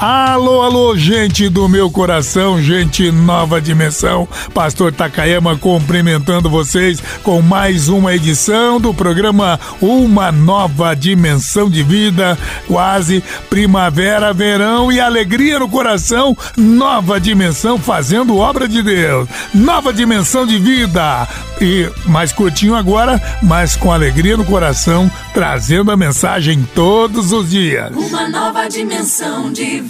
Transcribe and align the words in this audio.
Alô, 0.00 0.62
alô, 0.62 0.96
gente 0.96 1.46
do 1.50 1.68
meu 1.68 1.90
coração, 1.90 2.58
gente 2.62 3.12
nova 3.12 3.60
dimensão. 3.60 4.26
Pastor 4.54 4.90
Takayama 4.90 5.58
cumprimentando 5.58 6.48
vocês 6.48 7.02
com 7.22 7.42
mais 7.42 7.90
uma 7.90 8.14
edição 8.14 8.80
do 8.80 8.94
programa 8.94 9.60
Uma 9.78 10.32
Nova 10.32 10.94
Dimensão 10.96 11.68
de 11.68 11.82
Vida. 11.82 12.38
Quase 12.66 13.22
primavera, 13.50 14.32
verão 14.32 14.90
e 14.90 14.98
alegria 14.98 15.58
no 15.58 15.68
coração. 15.68 16.34
Nova 16.56 17.20
dimensão 17.20 17.78
fazendo 17.78 18.38
obra 18.38 18.66
de 18.66 18.82
Deus. 18.82 19.28
Nova 19.52 19.92
dimensão 19.92 20.46
de 20.46 20.58
vida. 20.58 21.28
E 21.60 21.90
mais 22.06 22.32
curtinho 22.32 22.74
agora, 22.74 23.20
mas 23.42 23.76
com 23.76 23.92
alegria 23.92 24.34
no 24.34 24.46
coração, 24.46 25.10
trazendo 25.34 25.92
a 25.92 25.96
mensagem 25.96 26.66
todos 26.74 27.32
os 27.32 27.50
dias. 27.50 27.94
Uma 27.94 28.26
nova 28.30 28.66
dimensão 28.66 29.52
de 29.52 29.82
vida. 29.82 29.89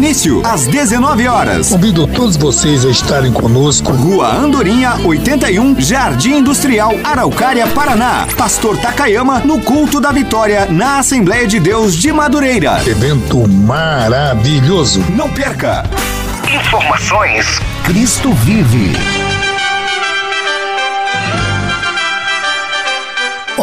Início 0.00 0.40
às 0.46 0.66
19 0.66 1.28
horas. 1.28 1.68
Convido 1.68 2.06
todos 2.06 2.34
vocês 2.34 2.86
a 2.86 2.88
estarem 2.88 3.30
conosco. 3.30 3.92
Rua 3.92 4.34
Andorinha, 4.34 4.94
81, 5.04 5.78
Jardim 5.78 6.38
Industrial, 6.38 6.92
Araucária, 7.04 7.66
Paraná. 7.66 8.26
Pastor 8.34 8.78
Takayama 8.78 9.40
no 9.40 9.60
culto 9.60 10.00
da 10.00 10.10
vitória 10.10 10.64
na 10.70 11.00
Assembleia 11.00 11.46
de 11.46 11.60
Deus 11.60 11.94
de 11.94 12.10
Madureira. 12.14 12.80
Evento 12.86 13.46
maravilhoso. 13.46 15.04
Não 15.10 15.28
perca! 15.28 15.84
Informações: 16.48 17.60
Cristo 17.84 18.32
vive. 18.32 19.29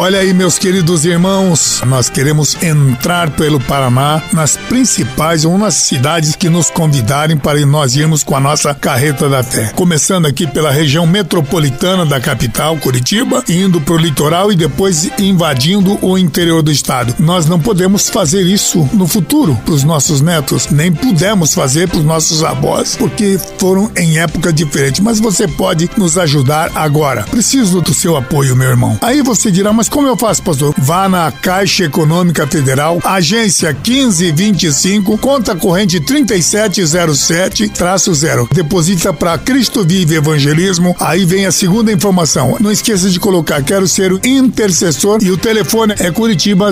Olha 0.00 0.20
aí, 0.20 0.32
meus 0.32 0.60
queridos 0.60 1.04
irmãos, 1.04 1.82
nós 1.84 2.08
queremos 2.08 2.56
entrar 2.62 3.30
pelo 3.30 3.58
Paraná 3.58 4.22
nas 4.32 4.56
principais 4.56 5.44
ou 5.44 5.58
nas 5.58 5.74
cidades 5.74 6.36
que 6.36 6.48
nos 6.48 6.70
convidarem 6.70 7.36
para 7.36 7.58
nós 7.66 7.96
irmos 7.96 8.22
com 8.22 8.36
a 8.36 8.40
nossa 8.40 8.72
carreta 8.72 9.28
da 9.28 9.42
fé. 9.42 9.72
Começando 9.74 10.26
aqui 10.26 10.46
pela 10.46 10.70
região 10.70 11.04
metropolitana 11.04 12.06
da 12.06 12.20
capital, 12.20 12.76
Curitiba, 12.76 13.42
indo 13.48 13.80
para 13.80 13.94
o 13.94 13.98
litoral 13.98 14.52
e 14.52 14.56
depois 14.56 15.10
invadindo 15.18 15.98
o 16.00 16.16
interior 16.16 16.62
do 16.62 16.70
estado. 16.70 17.16
Nós 17.18 17.46
não 17.46 17.58
podemos 17.58 18.08
fazer 18.08 18.42
isso 18.42 18.88
no 18.92 19.08
futuro 19.08 19.58
para 19.64 19.74
os 19.74 19.82
nossos 19.82 20.20
netos, 20.20 20.68
nem 20.68 20.92
pudemos 20.92 21.54
fazer 21.54 21.88
para 21.88 21.98
os 21.98 22.04
nossos 22.04 22.44
avós, 22.44 22.94
porque 22.94 23.36
foram 23.58 23.90
em 23.96 24.20
época 24.20 24.52
diferente. 24.52 25.02
Mas 25.02 25.18
você 25.18 25.48
pode 25.48 25.90
nos 25.96 26.16
ajudar 26.16 26.70
agora. 26.76 27.24
Preciso 27.24 27.80
do 27.80 27.92
seu 27.92 28.16
apoio, 28.16 28.54
meu 28.54 28.70
irmão. 28.70 28.96
Aí 29.02 29.22
você 29.22 29.50
dirá, 29.50 29.72
mas 29.72 29.87
como 29.88 30.08
eu 30.08 30.16
faço, 30.16 30.42
pastor? 30.42 30.74
Vá 30.78 31.08
na 31.08 31.30
Caixa 31.30 31.84
Econômica 31.84 32.44
Federal, 32.46 32.98
agência 33.04 33.72
1525, 33.72 35.16
conta 35.18 35.54
corrente 35.54 36.00
3707-0. 36.00 38.48
Deposita 38.52 39.12
para 39.12 39.38
Cristo 39.38 39.84
Vive 39.84 40.16
Evangelismo. 40.16 40.96
Aí 40.98 41.24
vem 41.24 41.46
a 41.46 41.52
segunda 41.52 41.92
informação. 41.92 42.56
Não 42.60 42.70
esqueça 42.70 43.08
de 43.10 43.18
colocar, 43.20 43.62
quero 43.62 43.88
ser 43.88 44.12
o 44.12 44.20
intercessor 44.24 45.18
e 45.22 45.30
o 45.30 45.36
telefone 45.36 45.94
é 45.98 46.10
Curitiba 46.10 46.70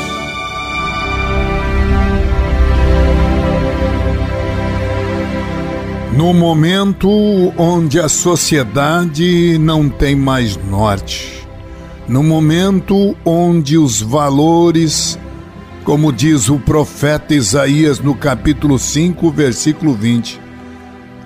No 6.12 6.34
momento 6.34 7.08
onde 7.56 8.00
a 8.00 8.10
sociedade 8.10 9.60
não 9.60 9.88
tem 9.88 10.16
mais 10.16 10.58
norte, 10.58 11.48
no 12.08 12.24
momento 12.24 13.16
onde 13.24 13.78
os 13.78 14.02
valores, 14.02 15.20
como 15.84 16.12
diz 16.12 16.50
o 16.50 16.58
profeta 16.58 17.36
Isaías 17.36 18.00
no 18.00 18.16
capítulo 18.16 18.80
5, 18.80 19.30
versículo 19.30 19.94
20, 19.94 20.42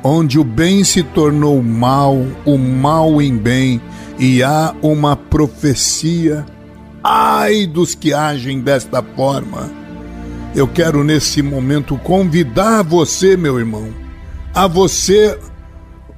onde 0.04 0.38
o 0.38 0.44
bem 0.44 0.84
se 0.84 1.02
tornou 1.02 1.64
mal, 1.64 2.18
o 2.46 2.58
mal 2.58 3.22
em 3.22 3.38
bem, 3.38 3.82
e 4.18 4.44
há 4.44 4.76
uma 4.82 5.16
profecia. 5.16 6.46
Ai 7.04 7.66
dos 7.68 7.96
que 7.96 8.14
agem 8.14 8.62
desta 8.62 9.02
forma. 9.02 9.70
Eu 10.56 10.68
quero 10.68 11.04
nesse 11.04 11.42
momento 11.42 11.98
convidar 11.98 12.84
você, 12.84 13.36
meu 13.36 13.58
irmão, 13.58 13.90
a 14.54 14.68
você, 14.68 15.38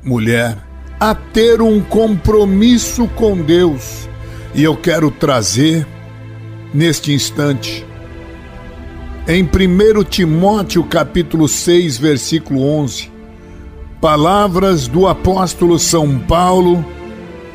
mulher, 0.03 0.57
a 0.99 1.15
ter 1.15 1.61
um 1.61 1.81
compromisso 1.81 3.07
com 3.15 3.37
Deus. 3.37 4.07
E 4.53 4.63
eu 4.63 4.75
quero 4.75 5.09
trazer 5.09 5.87
neste 6.73 7.13
instante 7.13 7.85
em 9.27 9.43
1 9.43 10.03
Timóteo 10.03 10.83
capítulo 10.83 11.47
6, 11.47 11.97
versículo 11.97 12.61
11, 12.61 13.11
palavras 13.99 14.87
do 14.87 15.07
apóstolo 15.07 15.79
São 15.79 16.19
Paulo 16.19 16.85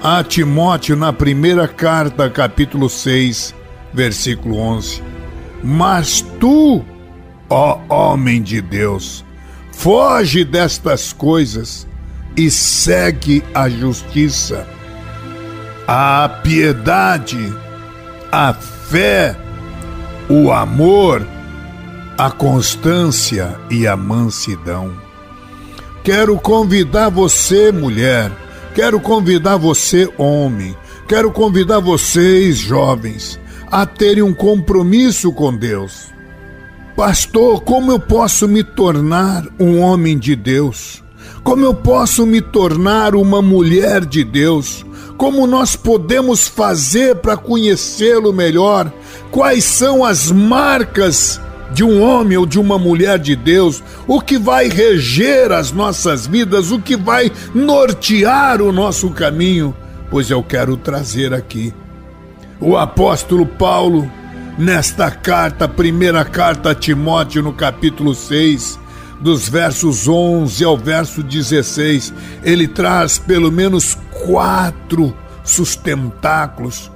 a 0.02 0.24
Timóteo 0.24 0.96
na 0.96 1.12
primeira 1.12 1.68
carta, 1.68 2.30
capítulo 2.30 2.88
6, 2.88 3.54
versículo 3.92 4.56
11. 4.56 5.02
Mas 5.62 6.22
tu, 6.40 6.82
ó 7.50 7.78
homem 7.86 8.42
de 8.42 8.62
Deus, 8.62 9.22
foge 9.72 10.42
destas 10.42 11.12
coisas 11.12 11.86
e 12.34 12.50
segue 12.50 13.44
a 13.54 13.68
justiça, 13.68 14.66
a 15.86 16.40
piedade, 16.42 17.52
a 18.32 18.54
fé, 18.54 19.36
o 20.30 20.50
amor, 20.50 21.26
a 22.16 22.30
constância 22.30 23.54
e 23.68 23.86
a 23.86 23.98
mansidão. 23.98 24.96
Quero 26.02 26.38
convidar 26.38 27.10
você, 27.10 27.70
mulher, 27.70 28.32
Quero 28.74 29.00
convidar 29.00 29.56
você, 29.56 30.08
homem, 30.16 30.76
quero 31.08 31.32
convidar 31.32 31.80
vocês, 31.80 32.56
jovens, 32.56 33.38
a 33.66 33.84
terem 33.84 34.22
um 34.22 34.32
compromisso 34.32 35.32
com 35.32 35.54
Deus. 35.54 36.12
Pastor, 36.94 37.62
como 37.62 37.90
eu 37.90 37.98
posso 37.98 38.46
me 38.46 38.62
tornar 38.62 39.44
um 39.58 39.80
homem 39.80 40.16
de 40.16 40.36
Deus? 40.36 41.02
Como 41.42 41.64
eu 41.64 41.74
posso 41.74 42.24
me 42.24 42.40
tornar 42.40 43.16
uma 43.16 43.42
mulher 43.42 44.04
de 44.04 44.22
Deus? 44.22 44.84
Como 45.16 45.46
nós 45.48 45.74
podemos 45.74 46.46
fazer 46.46 47.16
para 47.16 47.36
conhecê-lo 47.36 48.32
melhor? 48.32 48.92
Quais 49.32 49.64
são 49.64 50.04
as 50.04 50.30
marcas 50.30 51.40
de 51.72 51.84
um 51.84 52.02
homem 52.02 52.36
ou 52.36 52.46
de 52.46 52.58
uma 52.58 52.78
mulher 52.78 53.18
de 53.18 53.34
Deus? 53.36 53.82
O 54.06 54.20
que 54.20 54.38
vai 54.38 54.68
reger 54.68 55.52
as 55.52 55.72
nossas 55.72 56.26
vidas? 56.26 56.70
O 56.70 56.80
que 56.80 56.96
vai 56.96 57.30
nortear 57.54 58.60
o 58.60 58.72
nosso 58.72 59.10
caminho? 59.10 59.74
Pois 60.10 60.30
eu 60.30 60.42
quero 60.42 60.76
trazer 60.76 61.32
aqui 61.32 61.72
o 62.60 62.76
apóstolo 62.76 63.46
Paulo, 63.46 64.10
nesta 64.58 65.10
carta, 65.10 65.66
primeira 65.66 66.24
carta 66.24 66.72
a 66.72 66.74
Timóteo, 66.74 67.42
no 67.42 67.54
capítulo 67.54 68.14
6, 68.14 68.78
dos 69.18 69.48
versos 69.48 70.06
11 70.06 70.62
ao 70.62 70.76
verso 70.76 71.22
16, 71.22 72.12
ele 72.44 72.68
traz 72.68 73.18
pelo 73.18 73.50
menos 73.50 73.96
quatro 74.26 75.16
sustentáculos, 75.42 76.90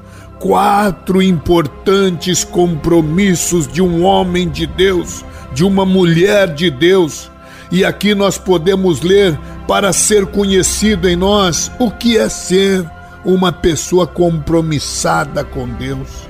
quatro 0.45 1.23
importantes 1.23 2.45
compromissos 2.45 3.67
de 3.67 3.81
um 3.81 4.05
homem 4.05 4.47
de 4.47 4.67
Deus, 4.67 5.25
de 5.55 5.65
uma 5.65 5.87
mulher 5.87 6.53
de 6.53 6.71
Deus. 6.71 7.31
E 7.73 7.83
aqui 7.83 8.15
nós 8.15 8.37
podemos 8.37 9.01
ler 9.01 9.39
para 9.67 9.91
ser 9.91 10.27
conhecido 10.27 11.09
em 11.09 11.17
nós 11.17 11.73
o 11.79 11.91
que 11.91 12.19
é 12.19 12.29
ser 12.29 12.85
uma 13.25 13.51
pessoa 13.51 14.07
compromissada 14.07 15.43
com 15.43 15.67
Deus. 15.67 16.29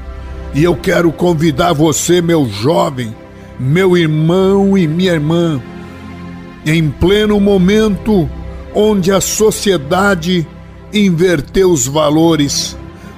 E 0.55 0.63
eu 0.63 0.77
quero 0.77 1.11
convidar 1.11 1.73
você, 1.73 2.23
meu 2.23 2.49
jovem, 2.49 3.13
meu 3.59 3.97
irmão 3.97 4.79
e 4.79 4.87
minha 4.87 5.13
irmã, 5.13 5.61
em 6.65 6.89
pleno 6.89 7.41
momento 7.41 8.31
onde 8.73 9.11
a 9.11 9.21
sociedade 9.21 10.47
inverteu 10.93 11.73
os 11.73 11.89
valores, 11.89 12.77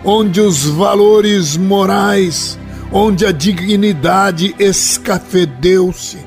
onde 0.08 0.40
os 0.40 0.64
valores 0.64 1.56
morais, 1.56 2.56
onde 2.92 3.26
a 3.26 3.32
dignidade 3.32 4.54
escafedeu-se. 4.56 6.18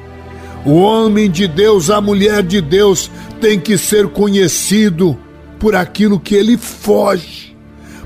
O 0.66 0.74
homem 0.74 1.32
de 1.32 1.48
Deus, 1.48 1.90
a 1.90 2.02
mulher 2.02 2.44
de 2.44 2.60
Deus 2.60 3.10
tem 3.40 3.58
que 3.58 3.78
ser 3.78 4.10
conhecido 4.10 5.18
por 5.58 5.78
aquilo 5.78 6.20
que 6.20 6.36
ele 6.36 6.58
foge, 6.58 7.56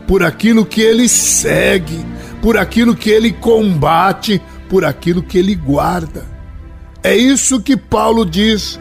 por 0.07 0.23
aquilo 0.23 0.63
que 0.63 0.79
ele 0.79 1.09
segue, 1.09 2.05
por 2.39 2.55
aquilo 2.55 2.95
que 2.95 3.09
ele 3.09 3.31
combate, 3.31 4.39
por 4.69 4.85
aquilo 4.85 5.23
que 5.23 5.39
ele 5.39 5.55
guarda. 5.55 6.23
É 7.01 7.15
isso 7.15 7.59
que 7.59 7.75
Paulo 7.75 8.23
diz 8.23 8.79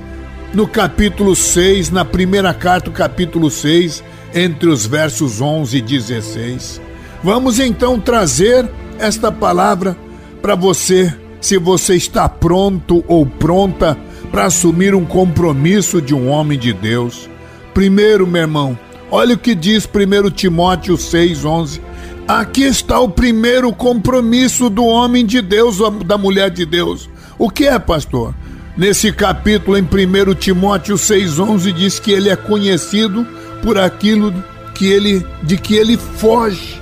no 0.52 0.66
capítulo 0.66 1.34
6, 1.34 1.90
na 1.90 2.04
primeira 2.04 2.52
carta, 2.52 2.90
capítulo 2.90 3.50
6, 3.50 4.04
entre 4.34 4.68
os 4.68 4.86
versos 4.86 5.40
11 5.40 5.76
e 5.76 5.80
16. 5.80 6.80
Vamos 7.22 7.58
então 7.58 8.00
trazer 8.00 8.68
esta 8.98 9.30
palavra 9.30 9.96
para 10.40 10.54
você, 10.54 11.14
se 11.40 11.58
você 11.58 11.94
está 11.94 12.28
pronto 12.28 13.04
ou 13.06 13.24
pronta 13.24 13.96
para 14.30 14.46
assumir 14.46 14.94
um 14.94 15.04
compromisso 15.04 16.00
de 16.00 16.14
um 16.14 16.28
homem 16.28 16.58
de 16.58 16.72
Deus. 16.72 17.28
Primeiro, 17.74 18.26
meu 18.26 18.42
irmão, 18.42 18.78
olha 19.10 19.34
o 19.34 19.38
que 19.38 19.54
diz 19.54 19.86
1 19.86 20.30
Timóteo 20.30 20.96
6, 20.96 21.44
11. 21.44 21.80
Aqui 22.26 22.62
está 22.62 22.98
o 23.00 23.08
primeiro 23.08 23.72
compromisso 23.72 24.70
do 24.70 24.84
homem 24.84 25.26
de 25.26 25.42
Deus, 25.42 25.78
da 26.06 26.16
mulher 26.16 26.50
de 26.50 26.64
Deus. 26.64 27.10
O 27.38 27.50
que 27.50 27.64
é, 27.64 27.78
pastor? 27.78 28.34
Nesse 28.76 29.12
capítulo, 29.12 29.76
em 29.76 29.82
1 29.82 30.34
Timóteo 30.34 30.94
6,11, 30.96 31.72
diz 31.72 31.98
que 31.98 32.10
ele 32.10 32.30
é 32.30 32.36
conhecido 32.36 33.26
por 33.62 33.78
aquilo 33.78 34.32
que 34.74 34.86
ele, 34.86 35.26
de 35.42 35.56
que 35.56 35.74
ele 35.74 35.96
foge. 35.96 36.80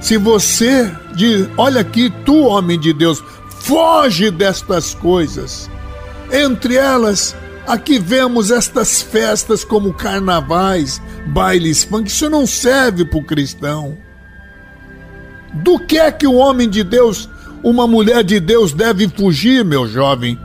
Se 0.00 0.16
você 0.16 0.92
diz, 1.14 1.48
olha 1.56 1.80
aqui, 1.80 2.12
tu, 2.24 2.44
homem 2.44 2.78
de 2.78 2.92
Deus, 2.92 3.22
foge 3.48 4.30
destas 4.30 4.94
coisas. 4.94 5.70
Entre 6.30 6.76
elas, 6.76 7.34
aqui 7.66 7.98
vemos 7.98 8.50
estas 8.50 9.00
festas 9.00 9.64
como 9.64 9.94
carnavais, 9.94 11.00
bailes 11.26 11.84
funk, 11.84 12.08
isso 12.08 12.28
não 12.28 12.46
serve 12.46 13.04
para 13.04 13.18
o 13.18 13.24
cristão. 13.24 13.96
Do 15.54 15.78
que 15.78 15.98
é 15.98 16.12
que 16.12 16.26
o 16.26 16.34
homem 16.34 16.68
de 16.68 16.84
Deus, 16.84 17.28
uma 17.62 17.86
mulher 17.86 18.22
de 18.22 18.38
Deus 18.38 18.72
deve 18.72 19.08
fugir, 19.08 19.64
meu 19.64 19.88
jovem? 19.88 20.38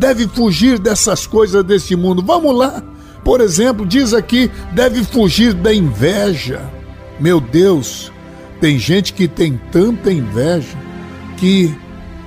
deve 0.00 0.26
fugir 0.26 0.78
dessas 0.78 1.26
coisas 1.26 1.62
desse 1.62 1.94
mundo. 1.94 2.22
Vamos 2.22 2.56
lá. 2.56 2.82
Por 3.30 3.40
exemplo, 3.40 3.86
diz 3.86 4.12
aqui, 4.12 4.50
deve 4.72 5.04
fugir 5.04 5.54
da 5.54 5.72
inveja. 5.72 6.68
Meu 7.20 7.40
Deus, 7.40 8.10
tem 8.60 8.76
gente 8.76 9.12
que 9.12 9.28
tem 9.28 9.56
tanta 9.70 10.12
inveja 10.12 10.76
que 11.36 11.72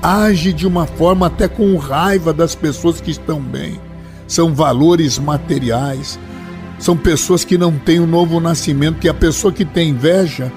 age 0.01 0.53
de 0.53 0.65
uma 0.65 0.85
forma 0.85 1.27
até 1.27 1.45
com 1.45 1.75
raiva 1.75 2.31
das 2.31 2.55
pessoas 2.55 3.01
que 3.01 3.11
estão 3.11 3.41
bem. 3.41 3.81
São 4.25 4.55
valores 4.55 5.19
materiais. 5.19 6.17
São 6.79 6.95
pessoas 6.95 7.43
que 7.43 7.57
não 7.57 7.77
têm 7.77 7.99
o 7.99 8.03
um 8.03 8.07
novo 8.07 8.39
nascimento, 8.39 8.99
que 8.99 9.09
a 9.09 9.13
pessoa 9.13 9.51
que 9.51 9.65
tem 9.65 9.89
inveja 9.89 10.49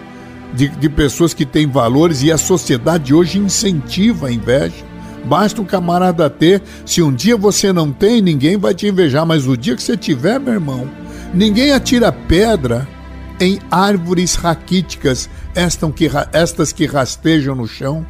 de, 0.55 0.69
de 0.69 0.89
pessoas 0.89 1.35
que 1.35 1.45
têm 1.45 1.67
valores 1.67 2.23
e 2.23 2.31
a 2.31 2.39
sociedade 2.39 3.13
hoje 3.13 3.41
incentiva 3.41 4.29
a 4.29 4.33
inveja 4.33 4.85
Basta 5.27 5.61
um 5.61 5.65
camarada 5.65 6.31
ter. 6.31 6.63
Se 6.85 7.03
um 7.03 7.13
dia 7.13 7.37
você 7.37 7.73
não 7.73 7.93
tem, 7.93 8.23
ninguém 8.23 8.57
vai 8.57 8.75
te 8.75 8.87
invejar. 8.87 9.27
Mas 9.27 9.47
o 9.47 9.57
dia 9.57 9.75
que 9.75 9.83
você 9.83 9.97
tiver, 9.97 10.39
meu 10.39 10.55
irmão, 10.55 10.89
ninguém 11.35 11.73
atira 11.73 12.13
pedra 12.13 12.87
em 13.41 13.59
árvores 13.71 14.35
raquíticas, 14.35 15.29
estas 16.33 16.73
que 16.73 16.87
rastejam 16.87 17.55
no 17.55 17.67
chão. 17.67 18.07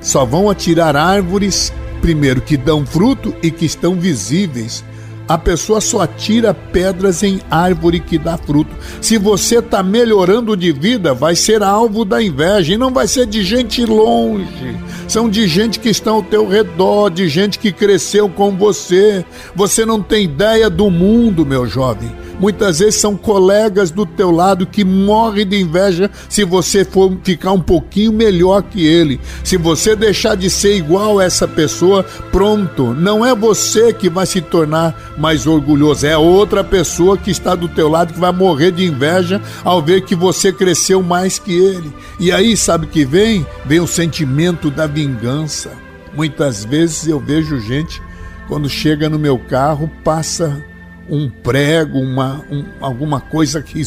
Só 0.00 0.24
vão 0.24 0.50
atirar 0.50 0.96
árvores, 0.96 1.72
primeiro, 2.00 2.40
que 2.40 2.56
dão 2.56 2.84
fruto 2.84 3.34
e 3.42 3.50
que 3.50 3.64
estão 3.64 3.94
visíveis. 3.94 4.84
A 5.28 5.36
pessoa 5.36 5.80
só 5.80 6.06
tira 6.06 6.54
pedras 6.54 7.22
em 7.22 7.40
árvore 7.50 7.98
que 7.98 8.16
dá 8.16 8.36
fruto. 8.36 8.70
Se 9.00 9.18
você 9.18 9.58
está 9.58 9.82
melhorando 9.82 10.56
de 10.56 10.70
vida, 10.70 11.12
vai 11.12 11.34
ser 11.34 11.62
alvo 11.64 12.04
da 12.04 12.22
inveja 12.22 12.74
e 12.74 12.78
não 12.78 12.92
vai 12.92 13.08
ser 13.08 13.26
de 13.26 13.42
gente 13.42 13.84
longe. 13.84 14.76
São 15.08 15.28
de 15.28 15.48
gente 15.48 15.80
que 15.80 15.88
está 15.88 16.12
ao 16.12 16.22
teu 16.22 16.48
redor, 16.48 17.10
de 17.10 17.28
gente 17.28 17.58
que 17.58 17.72
cresceu 17.72 18.28
com 18.28 18.56
você. 18.56 19.24
Você 19.54 19.84
não 19.84 20.00
tem 20.00 20.24
ideia 20.24 20.70
do 20.70 20.90
mundo, 20.90 21.44
meu 21.44 21.66
jovem. 21.66 22.25
Muitas 22.38 22.80
vezes 22.80 22.96
são 22.96 23.16
colegas 23.16 23.90
do 23.90 24.04
teu 24.04 24.30
lado 24.30 24.66
que 24.66 24.84
morrem 24.84 25.46
de 25.46 25.60
inveja 25.60 26.10
se 26.28 26.44
você 26.44 26.84
for 26.84 27.16
ficar 27.24 27.52
um 27.52 27.60
pouquinho 27.60 28.12
melhor 28.12 28.62
que 28.62 28.86
ele. 28.86 29.20
Se 29.42 29.56
você 29.56 29.96
deixar 29.96 30.36
de 30.36 30.50
ser 30.50 30.76
igual 30.76 31.18
a 31.18 31.24
essa 31.24 31.48
pessoa, 31.48 32.04
pronto, 32.30 32.92
não 32.92 33.24
é 33.24 33.34
você 33.34 33.92
que 33.92 34.10
vai 34.10 34.26
se 34.26 34.40
tornar 34.40 35.14
mais 35.16 35.46
orgulhoso, 35.46 36.06
é 36.06 36.16
outra 36.16 36.62
pessoa 36.62 37.16
que 37.16 37.30
está 37.30 37.54
do 37.54 37.68
teu 37.68 37.88
lado 37.88 38.12
que 38.12 38.20
vai 38.20 38.32
morrer 38.32 38.70
de 38.70 38.84
inveja 38.84 39.40
ao 39.64 39.80
ver 39.80 40.02
que 40.02 40.14
você 40.14 40.52
cresceu 40.52 41.02
mais 41.02 41.38
que 41.38 41.52
ele. 41.52 41.92
E 42.20 42.30
aí, 42.30 42.56
sabe 42.56 42.86
o 42.86 42.88
que 42.88 43.04
vem? 43.04 43.46
Vem 43.64 43.80
o 43.80 43.86
sentimento 43.86 44.70
da 44.70 44.86
vingança. 44.86 45.70
Muitas 46.14 46.64
vezes 46.64 47.06
eu 47.06 47.18
vejo 47.18 47.60
gente 47.60 48.02
quando 48.48 48.68
chega 48.68 49.08
no 49.08 49.18
meu 49.18 49.38
carro, 49.38 49.90
passa 50.04 50.62
um 51.08 51.30
prego, 51.30 51.98
uma, 51.98 52.44
um, 52.50 52.64
alguma 52.80 53.20
coisa 53.20 53.62
que, 53.62 53.82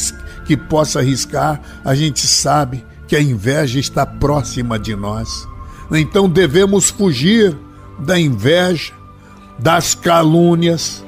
que 0.46 0.56
possa 0.56 1.00
arriscar, 1.00 1.62
a 1.84 1.94
gente 1.96 2.26
sabe 2.26 2.86
que 3.08 3.16
a 3.16 3.22
inveja 3.22 3.80
está 3.80 4.06
próxima 4.06 4.78
de 4.78 4.96
nós. 4.96 5.48
Então 5.92 6.30
devemos 6.30 6.90
fugir 6.90 7.56
da 8.00 8.20
inveja, 8.20 8.94
das 9.58 9.96
calúnias. 9.96 11.04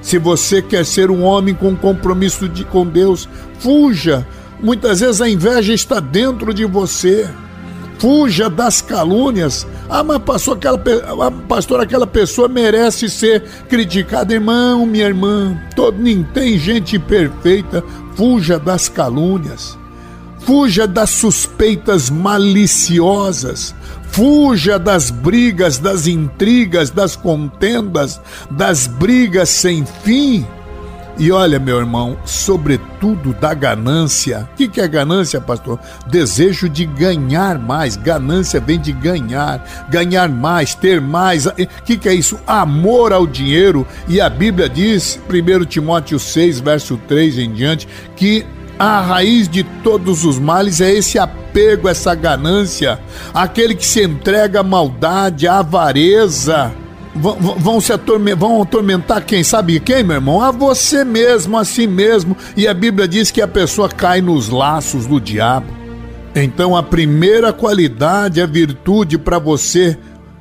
Se 0.00 0.18
você 0.18 0.60
quer 0.60 0.84
ser 0.84 1.10
um 1.10 1.22
homem 1.22 1.54
com 1.54 1.76
compromisso 1.76 2.48
de, 2.48 2.64
com 2.64 2.86
Deus, 2.86 3.28
fuja. 3.58 4.26
Muitas 4.60 5.00
vezes 5.00 5.20
a 5.20 5.28
inveja 5.28 5.72
está 5.72 6.00
dentro 6.00 6.52
de 6.52 6.64
você. 6.64 7.28
Fuja 7.98 8.50
das 8.50 8.80
calúnias. 8.80 9.66
Ah, 9.88 10.02
mas 10.02 10.18
pastor, 10.18 10.56
aquela, 10.56 10.78
ah, 10.78 11.30
pastor, 11.48 11.80
aquela 11.80 12.06
pessoa 12.06 12.48
merece 12.48 13.08
ser 13.08 13.42
criticada. 13.68 14.34
Irmão, 14.34 14.84
minha 14.84 15.06
irmã, 15.06 15.56
todo, 15.74 15.98
nem 15.98 16.22
tem 16.22 16.58
gente 16.58 16.98
perfeita. 16.98 17.82
Fuja 18.16 18.58
das 18.58 18.88
calúnias. 18.88 19.78
Fuja 20.40 20.86
das 20.86 21.10
suspeitas 21.10 22.10
maliciosas. 22.10 23.74
Fuja 24.10 24.78
das 24.78 25.10
brigas, 25.10 25.78
das 25.78 26.06
intrigas, 26.06 26.90
das 26.90 27.16
contendas, 27.16 28.20
das 28.50 28.86
brigas 28.86 29.48
sem 29.48 29.84
fim. 30.04 30.46
E 31.16 31.30
olha, 31.30 31.60
meu 31.60 31.78
irmão, 31.78 32.16
sobretudo 32.24 33.32
da 33.34 33.54
ganância. 33.54 34.48
O 34.52 34.56
que, 34.56 34.66
que 34.66 34.80
é 34.80 34.88
ganância, 34.88 35.40
pastor? 35.40 35.78
Desejo 36.08 36.68
de 36.68 36.84
ganhar 36.84 37.56
mais. 37.56 37.96
Ganância 37.96 38.60
vem 38.60 38.80
de 38.80 38.90
ganhar, 38.90 39.64
ganhar 39.88 40.28
mais, 40.28 40.74
ter 40.74 41.00
mais. 41.00 41.46
O 41.46 41.52
que, 41.84 41.96
que 41.96 42.08
é 42.08 42.14
isso? 42.14 42.38
Amor 42.46 43.12
ao 43.12 43.28
dinheiro. 43.28 43.86
E 44.08 44.20
a 44.20 44.28
Bíblia 44.28 44.68
diz, 44.68 45.20
1 45.28 45.64
Timóteo 45.66 46.18
6, 46.18 46.58
verso 46.58 46.96
3 47.06 47.38
em 47.38 47.52
diante, 47.52 47.86
que 48.16 48.44
a 48.76 49.00
raiz 49.00 49.48
de 49.48 49.62
todos 49.84 50.24
os 50.24 50.36
males 50.40 50.80
é 50.80 50.90
esse 50.92 51.16
apego, 51.16 51.88
essa 51.88 52.12
ganância, 52.12 52.98
aquele 53.32 53.76
que 53.76 53.86
se 53.86 54.02
entrega 54.02 54.60
à 54.60 54.64
maldade, 54.64 55.46
à 55.46 55.60
avareza 55.60 56.72
vão, 57.14 57.80
se 57.80 57.92
atormentar, 57.92 58.38
vão 58.38 58.62
atormentar 58.62 59.24
quem 59.24 59.42
sabe 59.44 59.80
quem, 59.80 60.02
meu 60.02 60.16
irmão? 60.16 60.40
A 60.40 60.50
você 60.50 61.04
mesmo, 61.04 61.56
a 61.56 61.64
si 61.64 61.86
mesmo. 61.86 62.36
E 62.56 62.66
a 62.66 62.74
Bíblia 62.74 63.06
diz 63.06 63.30
que 63.30 63.40
a 63.40 63.48
pessoa 63.48 63.88
cai 63.88 64.20
nos 64.20 64.48
laços 64.48 65.06
do 65.06 65.20
diabo. 65.20 65.66
Então 66.34 66.76
a 66.76 66.82
primeira 66.82 67.52
qualidade, 67.52 68.40
a 68.40 68.46
virtude 68.46 69.16
para 69.16 69.38
você 69.38 69.96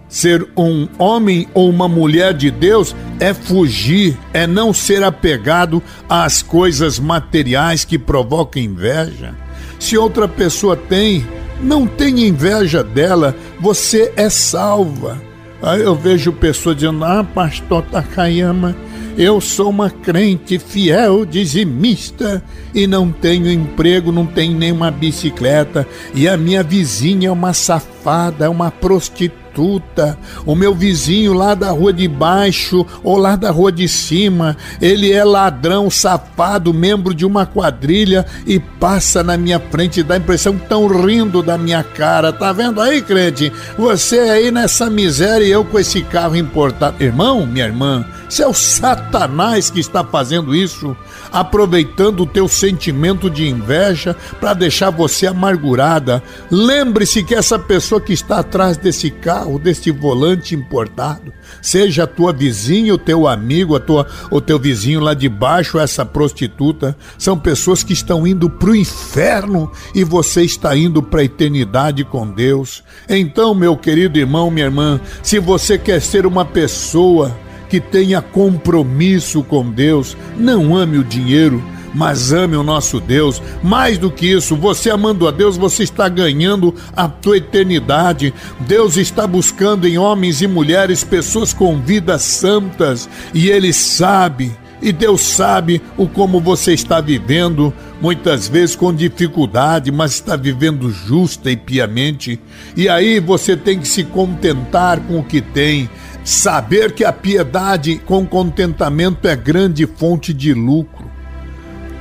ser 0.09 0.47
um 0.55 0.87
homem 0.97 1.47
ou 1.53 1.69
uma 1.69 1.87
mulher 1.87 2.33
de 2.33 2.51
Deus 2.51 2.95
é 3.19 3.33
fugir, 3.33 4.17
é 4.31 4.45
não 4.45 4.73
ser 4.73 5.03
apegado 5.03 5.81
às 6.07 6.41
coisas 6.41 6.99
materiais 6.99 7.83
que 7.85 7.97
provocam 7.97 8.61
inveja. 8.61 9.35
Se 9.79 9.97
outra 9.97 10.27
pessoa 10.27 10.75
tem, 10.75 11.25
não 11.61 11.85
tenha 11.85 12.27
inveja 12.27 12.83
dela, 12.83 13.35
você 13.59 14.13
é 14.15 14.29
salva. 14.29 15.32
Aí 15.63 15.81
eu 15.81 15.95
vejo 15.95 16.33
pessoas 16.33 16.75
dizendo: 16.75 17.05
Ah, 17.05 17.23
pastor 17.23 17.83
Takayama, 17.83 18.75
eu 19.17 19.39
sou 19.39 19.69
uma 19.69 19.89
crente 19.89 20.59
fiel, 20.59 21.25
dizimista 21.25 22.43
e 22.75 22.85
não 22.85 23.11
tenho 23.11 23.49
emprego, 23.49 24.11
não 24.11 24.25
tenho 24.25 24.57
nenhuma 24.57 24.91
bicicleta 24.91 25.87
e 26.13 26.27
a 26.27 26.35
minha 26.35 26.61
vizinha 26.61 27.29
é 27.29 27.31
uma 27.31 27.53
safada, 27.53 28.45
é 28.45 28.49
uma 28.49 28.69
prostituta 28.69 29.42
prostituta, 29.53 30.17
o 30.45 30.55
meu 30.55 30.73
vizinho 30.73 31.33
lá 31.33 31.53
da 31.53 31.69
rua 31.69 31.93
de 31.93 32.07
baixo 32.07 32.85
ou 33.03 33.17
lá 33.17 33.35
da 33.35 33.51
rua 33.51 33.71
de 33.71 33.87
cima, 33.87 34.57
ele 34.81 35.11
é 35.11 35.23
ladrão, 35.23 35.89
safado, 35.89 36.73
membro 36.73 37.13
de 37.13 37.25
uma 37.25 37.45
quadrilha 37.45 38.25
e 38.45 38.59
passa 38.59 39.23
na 39.23 39.37
minha 39.37 39.59
frente 39.59 39.99
e 39.99 40.03
dá 40.03 40.15
a 40.15 40.17
impressão 40.17 40.57
que 40.57 40.63
estão 40.63 40.87
rindo 40.87 41.43
da 41.43 41.57
minha 41.57 41.83
cara. 41.83 42.33
Tá 42.33 42.51
vendo 42.51 42.81
aí, 42.81 43.01
crente? 43.01 43.51
Você 43.77 44.19
aí 44.19 44.51
nessa 44.51 44.89
miséria 44.89 45.45
e 45.45 45.51
eu 45.51 45.63
com 45.63 45.79
esse 45.79 46.01
carro 46.01 46.35
importado. 46.35 47.01
Irmão, 47.01 47.45
minha 47.45 47.65
irmã, 47.65 48.05
se 48.33 48.41
é 48.41 48.47
o 48.47 48.53
Satanás 48.53 49.69
que 49.69 49.79
está 49.79 50.03
fazendo 50.03 50.55
isso, 50.55 50.97
aproveitando 51.31 52.21
o 52.21 52.25
teu 52.25 52.47
sentimento 52.47 53.29
de 53.29 53.47
inveja 53.47 54.15
para 54.39 54.55
deixar 54.55 54.89
você 54.89 55.27
amargurada. 55.27 56.23
Lembre-se 56.49 57.23
que 57.23 57.35
essa 57.35 57.59
pessoa 57.59 58.01
que 58.01 58.11
está 58.11 58.39
atrás 58.39 58.75
desse 58.75 59.11
carro, 59.11 59.59
desse 59.59 59.91
volante 59.91 60.55
importado, 60.55 61.31
seja 61.61 62.05
a 62.05 62.07
tua 62.07 62.33
vizinha, 62.33 62.95
o 62.95 62.97
teu 62.97 63.27
amigo, 63.27 63.75
a 63.75 63.79
tua, 63.79 64.07
o 64.31 64.41
teu 64.41 64.57
vizinho 64.57 64.99
lá 64.99 65.13
de 65.13 65.29
baixo, 65.29 65.77
essa 65.77 66.03
prostituta, 66.03 66.97
são 67.19 67.37
pessoas 67.37 67.83
que 67.83 67.93
estão 67.93 68.25
indo 68.25 68.49
para 68.49 68.71
o 68.71 68.75
inferno 68.75 69.71
e 69.93 70.03
você 70.03 70.41
está 70.41 70.75
indo 70.75 71.03
para 71.03 71.21
a 71.21 71.25
eternidade 71.25 72.03
com 72.03 72.27
Deus. 72.27 72.83
Então, 73.07 73.53
meu 73.53 73.77
querido 73.77 74.17
irmão, 74.17 74.49
minha 74.49 74.65
irmã, 74.65 74.99
se 75.21 75.37
você 75.37 75.77
quer 75.77 76.01
ser 76.01 76.25
uma 76.25 76.43
pessoa 76.43 77.31
que 77.73 77.79
tenha 77.79 78.21
compromisso 78.21 79.41
com 79.41 79.67
Deus. 79.67 80.15
Não 80.37 80.75
ame 80.75 80.99
o 80.99 81.03
dinheiro, 81.03 81.59
mas 81.91 82.31
ame 82.31 82.55
o 82.55 82.61
nosso 82.61 82.99
Deus. 82.99 83.41
Mais 83.63 83.97
do 83.97 84.11
que 84.11 84.27
isso, 84.27 84.55
você 84.55 84.91
amando 84.91 85.27
a 85.27 85.31
Deus, 85.31 85.57
você 85.57 85.81
está 85.81 86.07
ganhando 86.07 86.75
a 86.95 87.07
tua 87.07 87.37
eternidade. 87.37 88.31
Deus 88.59 88.95
está 88.95 89.25
buscando 89.25 89.87
em 89.87 89.97
homens 89.97 90.43
e 90.43 90.47
mulheres 90.47 91.03
pessoas 91.03 91.51
com 91.51 91.81
vidas 91.81 92.21
santas 92.21 93.09
e 93.33 93.49
Ele 93.49 93.73
sabe. 93.73 94.51
E 94.79 94.91
Deus 94.91 95.21
sabe 95.21 95.81
o 95.97 96.07
como 96.07 96.39
você 96.39 96.73
está 96.73 97.01
vivendo, 97.01 97.73
muitas 97.99 98.47
vezes 98.47 98.75
com 98.75 98.93
dificuldade, 98.93 99.91
mas 99.91 100.11
está 100.11 100.35
vivendo 100.35 100.91
justa 100.91 101.49
e 101.49 101.57
piamente. 101.57 102.39
E 102.77 102.87
aí 102.87 103.19
você 103.19 103.57
tem 103.57 103.79
que 103.79 103.87
se 103.87 104.03
contentar 104.03 104.99
com 104.99 105.17
o 105.17 105.23
que 105.23 105.41
tem 105.41 105.89
Saber 106.23 106.93
que 106.93 107.03
a 107.03 107.11
piedade 107.11 107.97
com 107.97 108.25
contentamento 108.25 109.27
é 109.27 109.35
grande 109.35 109.85
fonte 109.85 110.33
de 110.33 110.53
lucro. 110.53 111.11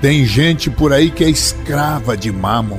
Tem 0.00 0.24
gente 0.24 0.70
por 0.70 0.92
aí 0.92 1.10
que 1.10 1.24
é 1.24 1.28
escrava 1.28 2.16
de 2.16 2.30
mamon. 2.30 2.78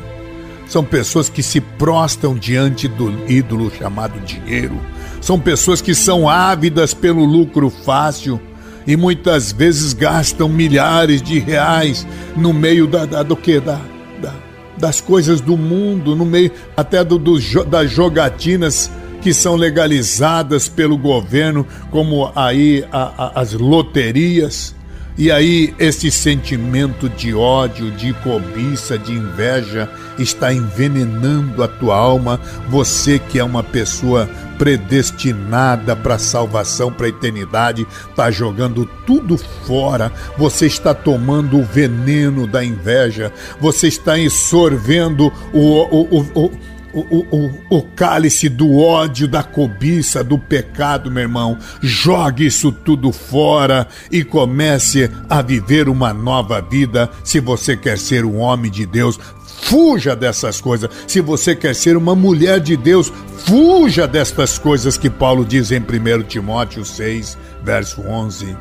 São 0.68 0.86
pessoas 0.86 1.28
que 1.28 1.44
se 1.44 1.60
prostam 1.60 2.36
diante 2.36 2.88
do 2.88 3.30
ídolo 3.30 3.72
chamado 3.78 4.20
dinheiro. 4.22 4.80
São 5.20 5.38
pessoas 5.38 5.82
que 5.82 5.94
são 5.94 6.30
ávidas 6.30 6.94
pelo 6.94 7.26
lucro 7.26 7.70
fácil 7.70 8.40
e 8.88 8.96
muitas 8.96 9.52
vezes 9.52 9.94
gastam 9.94 10.48
milhares 10.48 11.22
de 11.22 11.40
reais 11.40 12.08
no 12.36 12.54
meio 12.54 12.88
da, 12.88 13.06
da 13.06 13.22
do 13.24 13.36
que 13.36 13.60
da, 13.60 13.80
da, 14.22 14.34
das 14.78 15.00
coisas 15.02 15.42
do 15.42 15.58
mundo, 15.58 16.16
no 16.16 16.26
meio 16.26 16.52
até 16.76 17.04
do, 17.04 17.18
do 17.18 17.38
das 17.66 17.92
jogatinas 17.92 18.90
que 19.24 19.34
são 19.34 19.56
legalizadas 19.56 20.68
pelo 20.68 20.98
governo, 20.98 21.66
como 21.90 22.30
aí 22.36 22.86
a, 22.92 23.14
a, 23.18 23.42
as 23.42 23.54
loterias. 23.54 24.76
E 25.18 25.32
aí 25.32 25.74
esse 25.80 26.12
sentimento 26.12 27.08
de 27.08 27.34
ódio, 27.34 27.92
de 27.92 28.12
cobiça, 28.16 28.98
de 28.98 29.14
inveja 29.14 29.90
está 30.20 30.52
envenenando 30.52 31.64
a 31.64 31.68
tua 31.68 31.96
alma. 31.96 32.40
Você 32.68 33.18
que 33.18 33.40
é 33.40 33.44
uma 33.44 33.64
pessoa 33.64 34.28
predestinada 34.58 35.96
para 35.96 36.18
salvação, 36.18 36.92
para 36.92 37.08
eternidade, 37.08 37.88
está 38.10 38.30
jogando 38.30 38.86
tudo 39.06 39.38
fora. 39.38 40.12
Você 40.38 40.66
está 40.66 40.94
tomando 40.94 41.60
o 41.60 41.64
veneno 41.64 42.46
da 42.46 42.64
inveja. 42.64 43.32
Você 43.62 43.88
está 43.88 44.14
sorvendo 44.30 45.32
o, 45.54 45.60
o, 45.60 46.20
o, 46.20 46.46
o 46.46 46.52
o, 46.94 47.26
o, 47.36 47.78
o 47.78 47.82
cálice 47.82 48.48
do 48.48 48.78
ódio, 48.78 49.28
da 49.28 49.42
cobiça, 49.42 50.24
do 50.24 50.38
pecado, 50.38 51.10
meu 51.10 51.24
irmão. 51.24 51.58
Jogue 51.82 52.46
isso 52.46 52.72
tudo 52.72 53.12
fora 53.12 53.88
e 54.12 54.24
comece 54.24 55.10
a 55.30 55.42
viver 55.42 55.90
uma 55.90 56.14
nova 56.14 56.62
vida. 56.62 57.10
Se 57.24 57.40
você 57.40 57.76
quer 57.76 57.98
ser 57.98 58.24
um 58.24 58.38
homem 58.38 58.72
de 58.72 58.86
Deus, 58.86 59.20
fuja 59.64 60.16
dessas 60.16 60.62
coisas. 60.62 60.90
Se 61.08 61.20
você 61.22 61.56
quer 61.56 61.74
ser 61.74 61.98
uma 61.98 62.16
mulher 62.16 62.60
de 62.60 62.78
Deus, 62.78 63.12
fuja 63.46 64.08
destas 64.08 64.58
coisas 64.58 64.98
que 64.98 65.10
Paulo 65.10 65.44
diz 65.44 65.72
em 65.72 65.80
1 65.80 66.24
Timóteo 66.24 66.86
6, 66.86 67.38
verso 67.64 68.02
11. 68.02 68.56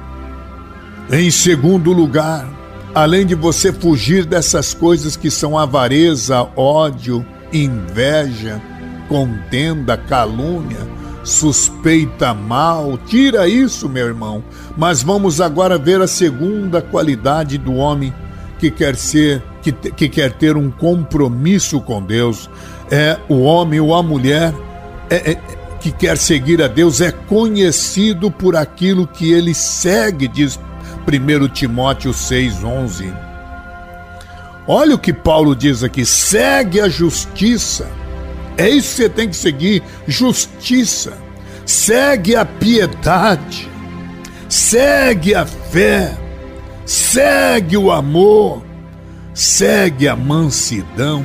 Em 1.11 1.31
segundo 1.31 1.93
lugar, 1.93 2.49
além 2.95 3.27
de 3.27 3.35
você 3.35 3.73
fugir 3.73 4.25
dessas 4.25 4.73
coisas 4.73 5.17
que 5.17 5.31
são 5.31 5.59
avareza, 5.59 6.49
ódio, 6.57 7.25
inveja, 7.53 8.61
contenda, 9.09 9.97
calúnia, 9.97 10.81
suspeita 11.25 12.35
mal. 12.35 12.99
Tira 13.07 13.49
isso, 13.49 13.89
meu 13.89 14.07
irmão. 14.07 14.43
Mas 14.77 15.03
vamos 15.03 15.41
agora 15.41 15.79
ver 15.79 16.01
a 16.01 16.07
segunda 16.07 16.81
qualidade 16.81 17.59
do 17.59 17.75
homem 17.75 18.13
que 18.59 18.71
quer 18.71 18.97
ser, 18.97 19.43
que, 19.61 19.73
que 19.73 20.09
quer 20.09 20.33
ter 20.33 20.57
um 20.57 20.71
compromisso 20.71 21.81
com 21.81 22.03
Deus. 22.03 22.49
É 22.91 23.19
o 23.29 23.43
homem 23.43 23.81
ou 23.81 23.95
a 23.95 24.03
mulher 24.03 24.55
é, 25.11 25.33
é, 25.33 25.41
que 25.81 25.91
quer 25.91 26.17
seguir 26.17 26.63
a 26.63 26.69
Deus 26.69 27.01
é 27.01 27.11
conhecido 27.11 28.31
por 28.31 28.55
aquilo 28.55 29.07
que 29.07 29.33
ele 29.33 29.53
segue, 29.53 30.29
diz 30.29 30.59
1 31.07 31.49
Timóteo 31.49 32.13
6,11. 32.13 33.32
Olha 34.67 34.95
o 34.95 34.99
que 34.99 35.13
Paulo 35.13 35.55
diz 35.57 35.83
aqui: 35.83 36.05
segue 36.05 36.81
a 36.81 36.89
justiça. 36.89 37.89
É 38.57 38.69
isso 38.69 38.91
que 38.91 39.03
você 39.03 39.09
tem 39.09 39.29
que 39.29 39.37
seguir: 39.37 39.83
justiça. 40.07 41.19
Segue 41.65 42.37
a 42.37 42.45
piedade. 42.45 43.69
Segue 44.49 45.35
a 45.35 45.47
fé. 45.47 46.17
Segue 46.85 47.77
o 47.77 47.91
amor. 47.91 48.63
Segue 49.35 50.09
a 50.09 50.15
mansidão 50.15 51.25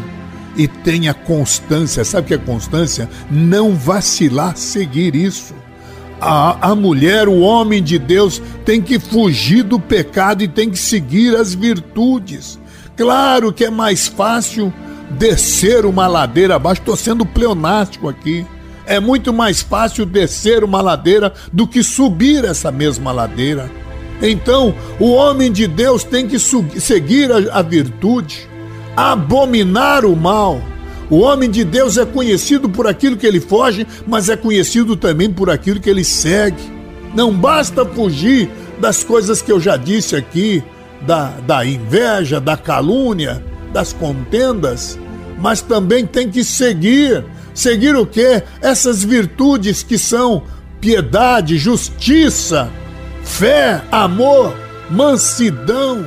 e 0.56 0.67
tenha 0.67 1.13
constância. 1.13 2.03
Sabe 2.03 2.25
o 2.25 2.27
que 2.27 2.34
é 2.34 2.38
constância? 2.38 3.10
Não 3.29 3.75
vacilar 3.75 4.58
seguir 4.58 5.15
isso. 5.15 5.53
A, 6.20 6.72
a 6.72 6.75
mulher, 6.75 7.27
o 7.27 7.39
homem 7.39 7.84
de 7.84 8.00
Deus, 8.00 8.41
tem 8.65 8.82
que 8.82 8.98
fugir 8.98 9.63
do 9.63 9.79
pecado 9.79 10.44
e 10.44 10.48
tem 10.48 10.70
que 10.70 10.79
seguir 10.79 11.36
as 11.36 11.53
virtudes. 11.53 12.60
Claro 12.98 13.54
que 13.54 13.63
é 13.63 13.70
mais 13.70 14.08
fácil 14.08 14.74
descer 15.12 15.86
uma 15.86 16.08
ladeira 16.08 16.56
abaixo, 16.56 16.82
estou 16.82 16.98
sendo 16.98 17.25
pleonástico 17.25 18.10
aqui. 18.10 18.46
É 18.88 19.00
muito 19.00 19.32
mais 19.32 19.62
fácil 19.62 20.06
descer 20.06 20.63
uma 20.63 20.82
ladeira 20.82 21.32
do 21.54 21.68
que 21.68 21.84
subir 21.84 22.44
essa 22.44 22.72
mesma 22.72 23.12
ladeira. 23.12 23.70
Então, 24.22 24.74
o 25.00 25.12
homem 25.12 25.51
de 25.51 25.68
Deus 25.68 26.04
tem 26.04 26.27
que 26.27 26.39
seguir 26.39 27.32
a, 27.32 27.60
a 27.60 27.62
virtude, 27.62 28.50
abominar 28.96 30.04
o 30.04 30.16
mal. 30.16 30.60
O 31.10 31.20
homem 31.20 31.50
de 31.50 31.63
Deus 31.63 31.98
é 31.98 32.06
conhecido 32.06 32.68
por 32.68 32.88
aquilo 32.88 33.16
que 33.16 33.27
ele 33.27 33.39
foge, 33.39 33.86
mas 34.08 34.27
é 34.27 34.36
conhecido 34.36 34.96
também 34.96 35.32
por 35.32 35.50
aquilo 35.51 35.80
que 35.80 35.89
ele 35.89 36.04
segue. 36.04 36.62
Não 37.13 37.32
basta 37.32 37.86
fugir 37.86 38.50
das 38.80 39.04
coisas 39.04 39.42
que 39.42 39.51
eu 39.51 39.60
já 39.60 39.77
disse 39.77 40.16
aqui, 40.16 40.63
da, 41.01 41.30
da 41.46 41.66
inveja, 41.66 42.39
da 42.39 42.58
calúnia, 42.58 43.44
das 43.72 43.94
contendas, 43.94 44.98
mas 45.38 45.62
também 45.62 46.06
tem 46.06 46.30
que 46.30 46.44
seguir. 46.44 47.24
Seguir 47.54 47.96
o 47.96 48.06
quê? 48.06 48.44
Essas 48.62 49.04
virtudes 49.04 49.82
que 49.84 49.98
são 49.98 50.44
piedade, 50.80 51.58
justiça, 51.58 52.70
fé, 53.24 53.82
amor, 53.92 54.56
mansidão. 54.89 56.06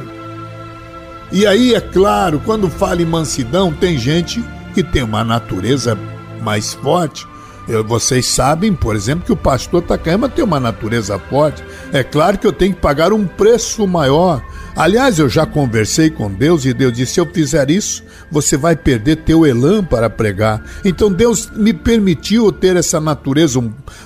E 1.32 1.46
aí, 1.46 1.74
é 1.74 1.80
claro, 1.80 2.40
quando 2.44 2.68
fala 2.68 3.02
em 3.02 3.06
mansidão, 3.06 3.72
tem 3.72 3.98
gente 3.98 4.42
que 4.74 4.82
tem 4.82 5.02
uma 5.02 5.24
natureza 5.24 5.98
mais 6.40 6.72
forte. 6.74 7.26
Eu, 7.68 7.84
vocês 7.84 8.26
sabem, 8.26 8.72
por 8.72 8.96
exemplo, 8.96 9.24
que 9.24 9.32
o 9.32 9.36
pastor 9.36 9.82
Takayama 9.82 10.28
tem 10.28 10.44
uma 10.44 10.58
natureza 10.58 11.18
forte. 11.18 11.62
É 11.92 12.04
claro 12.04 12.38
que 12.38 12.46
eu 12.46 12.52
tenho 12.52 12.72
que 12.72 12.80
pagar 12.80 13.12
um 13.12 13.26
preço 13.26 13.86
maior. 13.86 14.40
Aliás, 14.76 15.18
eu 15.18 15.28
já 15.28 15.44
conversei 15.44 16.08
com 16.08 16.30
Deus 16.30 16.64
e 16.64 16.72
Deus 16.72 16.92
disse: 16.92 17.14
se 17.14 17.20
eu 17.20 17.26
fizer 17.26 17.68
isso, 17.68 18.04
você 18.30 18.56
vai 18.56 18.76
perder 18.76 19.16
teu 19.16 19.44
elan 19.44 19.82
para 19.82 20.08
pregar. 20.08 20.62
Então 20.84 21.10
Deus 21.10 21.50
me 21.50 21.72
permitiu 21.72 22.52
ter 22.52 22.76
essa 22.76 23.00
natureza, 23.00 23.62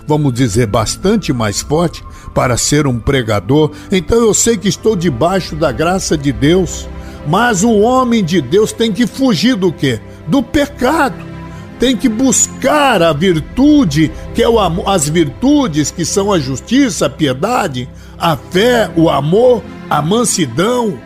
vamos 0.06 0.32
dizer, 0.32 0.66
bastante 0.66 1.32
mais 1.32 1.60
forte 1.60 2.02
para 2.34 2.56
ser 2.56 2.86
um 2.86 2.98
pregador. 2.98 3.70
Então 3.92 4.18
eu 4.18 4.32
sei 4.32 4.56
que 4.56 4.68
estou 4.68 4.96
debaixo 4.96 5.54
da 5.54 5.70
graça 5.70 6.16
de 6.16 6.32
Deus. 6.32 6.88
Mas 7.26 7.64
o 7.64 7.80
homem 7.80 8.22
de 8.22 8.42
Deus 8.42 8.70
tem 8.70 8.92
que 8.92 9.06
fugir 9.06 9.56
do 9.56 9.72
quê? 9.72 9.98
Do 10.28 10.42
pecado 10.42 11.33
tem 11.78 11.96
que 11.96 12.08
buscar 12.08 13.02
a 13.02 13.12
virtude, 13.12 14.10
que 14.34 14.42
é 14.42 14.48
o 14.48 14.58
amor, 14.58 14.88
as 14.88 15.08
virtudes 15.08 15.90
que 15.90 16.04
são 16.04 16.32
a 16.32 16.38
justiça, 16.38 17.06
a 17.06 17.10
piedade, 17.10 17.88
a 18.18 18.36
fé, 18.36 18.90
o 18.96 19.10
amor, 19.10 19.62
a 19.88 20.00
mansidão. 20.00 20.98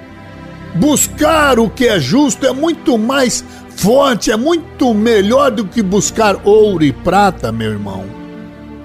Buscar 0.75 1.59
o 1.59 1.69
que 1.69 1.87
é 1.87 1.99
justo 1.99 2.47
é 2.47 2.53
muito 2.53 2.99
mais 2.99 3.45
forte, 3.77 4.31
é 4.31 4.37
muito 4.37 4.93
melhor 4.93 5.51
do 5.51 5.65
que 5.65 5.83
buscar 5.83 6.37
ouro 6.45 6.85
e 6.85 6.93
prata, 6.93 7.51
meu 7.51 7.71
irmão. 7.71 8.05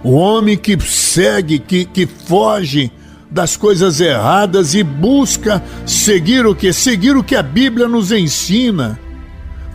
O 0.04 0.14
homem 0.14 0.58
que 0.58 0.80
segue, 0.80 1.60
que, 1.60 1.86
que 1.86 2.06
foge 2.06 2.92
das 3.30 3.58
coisas 3.58 4.00
erradas 4.00 4.76
e 4.76 4.84
busca 4.84 5.64
seguir 5.86 6.46
o 6.46 6.54
que? 6.54 6.72
Seguir 6.72 7.18
o 7.18 7.24
que 7.24 7.36
a 7.36 7.44
Bíblia 7.44 7.88
nos 7.88 8.12
ensina 8.12 9.00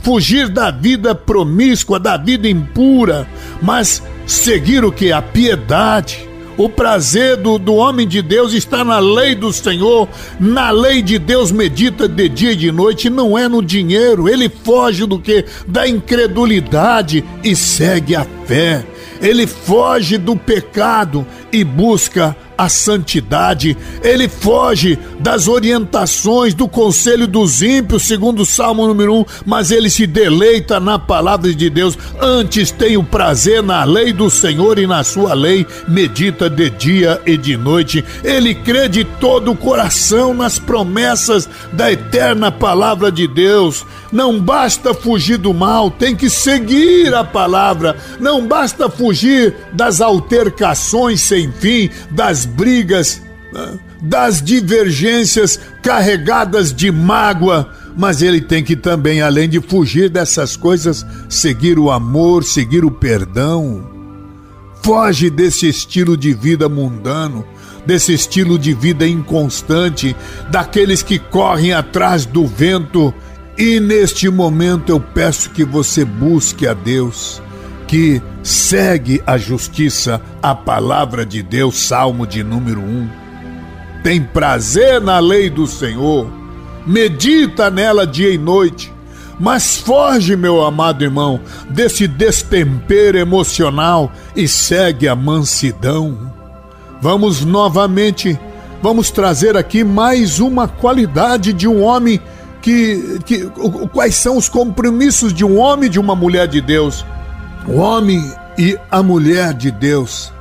fugir 0.00 0.48
da 0.48 0.70
vida 0.70 1.14
promíscua, 1.14 1.98
da 1.98 2.16
vida 2.16 2.48
impura, 2.48 3.28
mas 3.60 4.02
seguir 4.26 4.84
o 4.84 4.92
que? 4.92 5.12
A 5.12 5.22
piedade. 5.22 6.28
O 6.56 6.68
prazer 6.68 7.36
do, 7.36 7.56
do 7.56 7.76
homem 7.76 8.06
de 8.06 8.20
Deus 8.20 8.52
está 8.52 8.82
na 8.82 8.98
lei 8.98 9.32
do 9.36 9.52
Senhor, 9.52 10.08
na 10.40 10.70
lei 10.70 11.00
de 11.00 11.16
Deus 11.16 11.52
medita 11.52 12.08
de 12.08 12.28
dia 12.28 12.50
e 12.50 12.56
de 12.56 12.72
noite, 12.72 13.08
não 13.08 13.38
é 13.38 13.46
no 13.46 13.62
dinheiro. 13.62 14.28
Ele 14.28 14.48
foge 14.48 15.06
do 15.06 15.20
que? 15.20 15.44
Da 15.68 15.86
incredulidade 15.86 17.24
e 17.44 17.54
segue 17.54 18.16
a 18.16 18.26
fé. 18.44 18.84
Ele 19.20 19.46
foge 19.46 20.18
do 20.18 20.34
pecado 20.34 21.24
e 21.52 21.62
busca 21.62 22.30
a 22.30 22.47
santidade, 22.66 23.76
ele 24.02 24.26
foge 24.26 24.98
das 25.20 25.46
orientações 25.48 26.54
do 26.54 26.66
conselho 26.66 27.26
dos 27.26 27.60
ímpios, 27.60 28.04
segundo 28.04 28.40
o 28.40 28.46
Salmo 28.46 28.86
número 28.86 29.14
1, 29.14 29.24
mas 29.44 29.70
ele 29.70 29.90
se 29.90 30.06
deleita 30.06 30.80
na 30.80 30.98
palavra 30.98 31.52
de 31.52 31.68
Deus. 31.68 31.98
Antes 32.20 32.70
tem 32.70 32.96
o 32.96 33.04
prazer 33.04 33.62
na 33.62 33.84
lei 33.84 34.14
do 34.14 34.30
Senhor 34.30 34.78
e 34.78 34.86
na 34.86 35.04
sua 35.04 35.34
lei 35.34 35.66
medita 35.86 36.48
de 36.48 36.70
dia 36.70 37.20
e 37.26 37.36
de 37.36 37.56
noite. 37.56 38.02
Ele 38.24 38.54
crê 38.54 38.88
de 38.88 39.04
todo 39.04 39.52
o 39.52 39.56
coração 39.56 40.32
nas 40.32 40.58
promessas 40.58 41.48
da 41.72 41.92
eterna 41.92 42.50
palavra 42.50 43.12
de 43.12 43.28
Deus. 43.28 43.84
Não 44.10 44.40
basta 44.40 44.94
fugir 44.94 45.36
do 45.36 45.52
mal, 45.52 45.90
tem 45.90 46.16
que 46.16 46.30
seguir 46.30 47.14
a 47.14 47.22
palavra. 47.22 47.96
Não 48.18 48.46
basta 48.46 48.88
fugir 48.88 49.54
das 49.72 50.00
altercações 50.00 51.20
sem 51.20 51.52
fim, 51.52 51.90
das 52.10 52.47
brigas, 52.48 53.22
né, 53.52 53.78
das 54.02 54.42
divergências 54.42 55.60
carregadas 55.82 56.72
de 56.72 56.90
mágoa, 56.90 57.70
mas 57.96 58.22
ele 58.22 58.40
tem 58.40 58.62
que 58.62 58.76
também, 58.76 59.20
além 59.20 59.48
de 59.48 59.60
fugir 59.60 60.08
dessas 60.08 60.56
coisas, 60.56 61.04
seguir 61.28 61.78
o 61.78 61.90
amor, 61.90 62.44
seguir 62.44 62.84
o 62.84 62.90
perdão. 62.90 63.88
Foge 64.82 65.28
desse 65.28 65.68
estilo 65.68 66.16
de 66.16 66.32
vida 66.32 66.68
mundano, 66.68 67.44
desse 67.84 68.12
estilo 68.12 68.58
de 68.58 68.72
vida 68.72 69.06
inconstante, 69.06 70.14
daqueles 70.50 71.02
que 71.02 71.18
correm 71.18 71.72
atrás 71.72 72.24
do 72.24 72.46
vento. 72.46 73.12
E 73.56 73.80
neste 73.80 74.28
momento 74.28 74.90
eu 74.90 75.00
peço 75.00 75.50
que 75.50 75.64
você 75.64 76.04
busque 76.04 76.66
a 76.66 76.74
Deus 76.74 77.42
que 77.88 78.22
segue 78.48 79.22
a 79.26 79.36
justiça, 79.36 80.22
a 80.42 80.54
palavra 80.54 81.26
de 81.26 81.42
Deus, 81.42 81.78
Salmo 81.78 82.26
de 82.26 82.42
número 82.42 82.80
1. 82.80 83.08
Tem 84.02 84.22
prazer 84.22 85.02
na 85.02 85.18
lei 85.18 85.50
do 85.50 85.66
Senhor, 85.66 86.26
medita 86.86 87.70
nela 87.70 88.06
dia 88.06 88.30
e 88.30 88.38
noite, 88.38 88.90
mas 89.38 89.76
foge, 89.76 90.34
meu 90.34 90.64
amado 90.64 91.04
irmão, 91.04 91.40
desse 91.68 92.08
destempero 92.08 93.18
emocional 93.18 94.10
e 94.34 94.48
segue 94.48 95.06
a 95.06 95.14
mansidão. 95.14 96.32
Vamos 97.02 97.44
novamente, 97.44 98.40
vamos 98.82 99.10
trazer 99.10 99.58
aqui 99.58 99.84
mais 99.84 100.40
uma 100.40 100.66
qualidade 100.66 101.52
de 101.52 101.68
um 101.68 101.82
homem 101.82 102.18
que, 102.62 103.18
que 103.26 103.44
quais 103.92 104.14
são 104.14 104.38
os 104.38 104.48
compromissos 104.48 105.34
de 105.34 105.44
um 105.44 105.58
homem 105.58 105.86
e 105.86 105.90
de 105.90 106.00
uma 106.00 106.16
mulher 106.16 106.48
de 106.48 106.62
Deus. 106.62 107.04
O 107.68 107.76
homem 107.76 108.32
e 108.58 108.76
a 108.90 109.02
mulher 109.04 109.54
de 109.54 109.70
Deus 109.70 110.32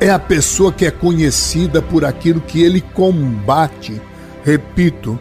é 0.00 0.10
a 0.10 0.18
pessoa 0.18 0.72
que 0.72 0.84
é 0.84 0.90
conhecida 0.90 1.80
por 1.80 2.04
aquilo 2.04 2.40
que 2.40 2.60
ele 2.60 2.80
combate. 2.80 4.02
Repito, 4.44 5.18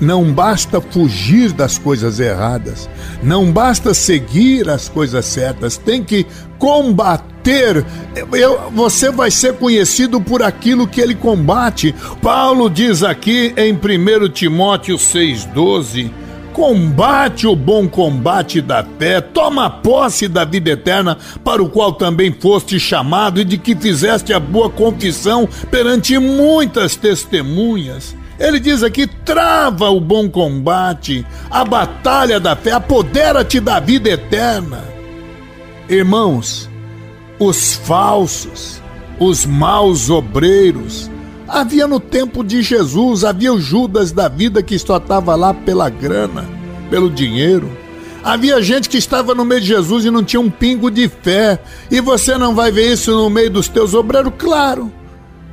não 0.00 0.32
basta 0.32 0.80
fugir 0.80 1.52
das 1.52 1.78
coisas 1.78 2.18
erradas, 2.18 2.90
não 3.22 3.52
basta 3.52 3.94
seguir 3.94 4.68
as 4.68 4.88
coisas 4.88 5.24
certas, 5.24 5.76
tem 5.76 6.02
que 6.02 6.26
combater. 6.58 7.84
Eu, 8.32 8.70
você 8.72 9.10
vai 9.10 9.30
ser 9.30 9.54
conhecido 9.54 10.20
por 10.20 10.42
aquilo 10.42 10.88
que 10.88 11.00
ele 11.00 11.14
combate. 11.14 11.94
Paulo 12.20 12.68
diz 12.68 13.04
aqui 13.04 13.54
em 13.56 13.72
1 13.72 14.28
Timóteo 14.30 14.96
6,12 14.96 16.21
Combate 16.52 17.46
o 17.46 17.56
bom 17.56 17.88
combate 17.88 18.60
da 18.60 18.84
fé, 18.98 19.20
toma 19.20 19.70
posse 19.70 20.28
da 20.28 20.44
vida 20.44 20.70
eterna, 20.70 21.16
para 21.42 21.62
o 21.62 21.68
qual 21.68 21.92
também 21.92 22.32
foste 22.32 22.78
chamado 22.78 23.40
e 23.40 23.44
de 23.44 23.56
que 23.56 23.74
fizeste 23.74 24.32
a 24.32 24.40
boa 24.40 24.68
confissão 24.68 25.48
perante 25.70 26.18
muitas 26.18 26.94
testemunhas. 26.94 28.14
Ele 28.38 28.58
diz 28.58 28.82
aqui: 28.82 29.06
trava 29.06 29.88
o 29.90 30.00
bom 30.00 30.28
combate, 30.28 31.24
a 31.50 31.64
batalha 31.64 32.40
da 32.40 32.56
fé, 32.56 32.72
apodera-te 32.72 33.60
da 33.60 33.80
vida 33.80 34.10
eterna. 34.10 34.84
Irmãos, 35.88 36.68
os 37.38 37.74
falsos, 37.74 38.80
os 39.18 39.46
maus 39.46 40.10
obreiros, 40.10 41.10
Havia 41.52 41.86
no 41.86 42.00
tempo 42.00 42.42
de 42.42 42.62
Jesus, 42.62 43.24
havia 43.24 43.52
o 43.52 43.60
Judas 43.60 44.10
da 44.10 44.26
vida 44.26 44.62
que 44.62 44.78
só 44.78 44.96
estava 44.96 45.34
lá 45.34 45.52
pela 45.52 45.90
grana, 45.90 46.48
pelo 46.88 47.10
dinheiro. 47.10 47.70
Havia 48.24 48.62
gente 48.62 48.88
que 48.88 48.96
estava 48.96 49.34
no 49.34 49.44
meio 49.44 49.60
de 49.60 49.66
Jesus 49.66 50.06
e 50.06 50.10
não 50.10 50.24
tinha 50.24 50.40
um 50.40 50.48
pingo 50.48 50.90
de 50.90 51.10
fé. 51.10 51.62
E 51.90 52.00
você 52.00 52.38
não 52.38 52.54
vai 52.54 52.72
ver 52.72 52.94
isso 52.94 53.10
no 53.10 53.28
meio 53.28 53.50
dos 53.50 53.68
teus 53.68 53.92
obreiros? 53.92 54.32
Claro. 54.38 54.90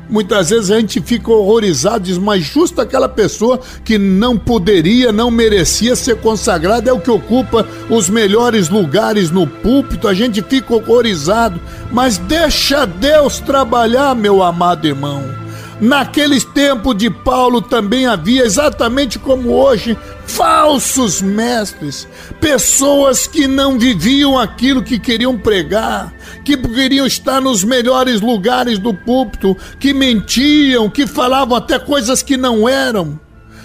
Muitas 0.09 0.51
vezes 0.51 0.71
a 0.71 0.79
gente 0.79 1.01
fica 1.01 1.33
horrorizado, 1.33 2.05
diz, 2.05 2.17
mas 2.17 2.45
justo 2.45 2.79
aquela 2.79 3.09
pessoa 3.09 3.59
que 3.83 3.97
não 3.97 4.37
poderia, 4.37 5.11
não 5.11 5.29
merecia 5.29 5.97
ser 5.97 6.15
consagrada 6.21 6.89
é 6.89 6.93
o 6.93 7.01
que 7.01 7.11
ocupa 7.11 7.67
os 7.89 8.07
melhores 8.07 8.69
lugares 8.69 9.29
no 9.29 9.45
púlpito, 9.45 10.07
a 10.07 10.13
gente 10.13 10.41
fica 10.41 10.73
horrorizado. 10.73 11.59
Mas 11.91 12.17
deixa 12.17 12.85
Deus 12.85 13.39
trabalhar, 13.39 14.15
meu 14.15 14.41
amado 14.41 14.87
irmão. 14.87 15.48
Naqueles 15.79 16.43
tempos 16.43 16.97
de 16.97 17.09
Paulo 17.09 17.61
também 17.61 18.05
havia, 18.05 18.43
exatamente 18.43 19.17
como 19.17 19.51
hoje, 19.51 19.97
falsos 20.25 21.21
mestres, 21.21 22.05
pessoas 22.41 23.27
que 23.27 23.47
não 23.47 23.79
viviam 23.79 24.37
aquilo 24.37 24.83
que 24.83 24.99
queriam 24.99 25.37
pregar, 25.37 26.13
que 26.43 26.57
queriam 26.57 27.07
estar 27.07 27.39
nos 27.39 27.63
melhores 27.63 28.19
lugares 28.19 28.77
do 28.77 28.93
púlpito, 28.93 29.55
que 29.79 29.93
mentiam, 29.93 30.89
que 30.89 31.07
falavam 31.07 31.55
até 31.55 31.79
coisas 31.79 32.21
que 32.21 32.35
não 32.35 32.67
eram. 32.67 33.17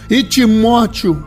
E 0.08 0.22
Timóteo 0.22 1.24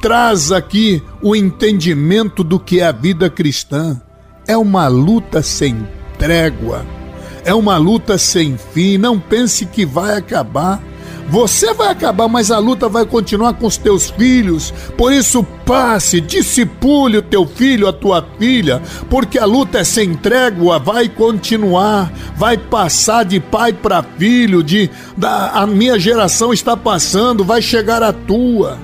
traz 0.00 0.52
aqui 0.52 1.02
o 1.20 1.34
entendimento 1.34 2.44
do 2.44 2.60
que 2.60 2.78
é 2.78 2.86
a 2.86 2.92
vida 2.92 3.28
cristã. 3.28 4.00
É 4.46 4.56
uma 4.56 4.86
luta 4.86 5.42
sem 5.42 5.86
trégua 6.18 6.99
é 7.44 7.54
uma 7.54 7.76
luta 7.76 8.18
sem 8.18 8.56
fim. 8.56 8.98
Não 8.98 9.18
pense 9.18 9.66
que 9.66 9.84
vai 9.84 10.16
acabar. 10.16 10.82
Você 11.30 11.72
vai 11.72 11.88
acabar, 11.88 12.26
mas 12.26 12.50
a 12.50 12.58
luta 12.58 12.88
vai 12.88 13.06
continuar 13.06 13.54
com 13.54 13.64
os 13.64 13.76
teus 13.76 14.10
filhos. 14.10 14.74
Por 14.98 15.12
isso, 15.12 15.44
passe, 15.64 16.20
discipule 16.20 17.18
o 17.18 17.22
teu 17.22 17.46
filho, 17.46 17.86
a 17.86 17.92
tua 17.92 18.26
filha, 18.36 18.82
porque 19.08 19.38
a 19.38 19.44
luta 19.44 19.78
é 19.78 19.84
sem 19.84 20.12
trégua, 20.14 20.80
vai 20.80 21.08
continuar, 21.08 22.12
vai 22.36 22.58
passar 22.58 23.24
de 23.24 23.38
pai 23.38 23.72
para 23.72 24.02
filho, 24.02 24.60
de 24.60 24.90
da, 25.16 25.50
a 25.50 25.68
minha 25.68 26.00
geração 26.00 26.52
está 26.52 26.76
passando, 26.76 27.44
vai 27.44 27.62
chegar 27.62 28.02
a 28.02 28.12
tua, 28.12 28.76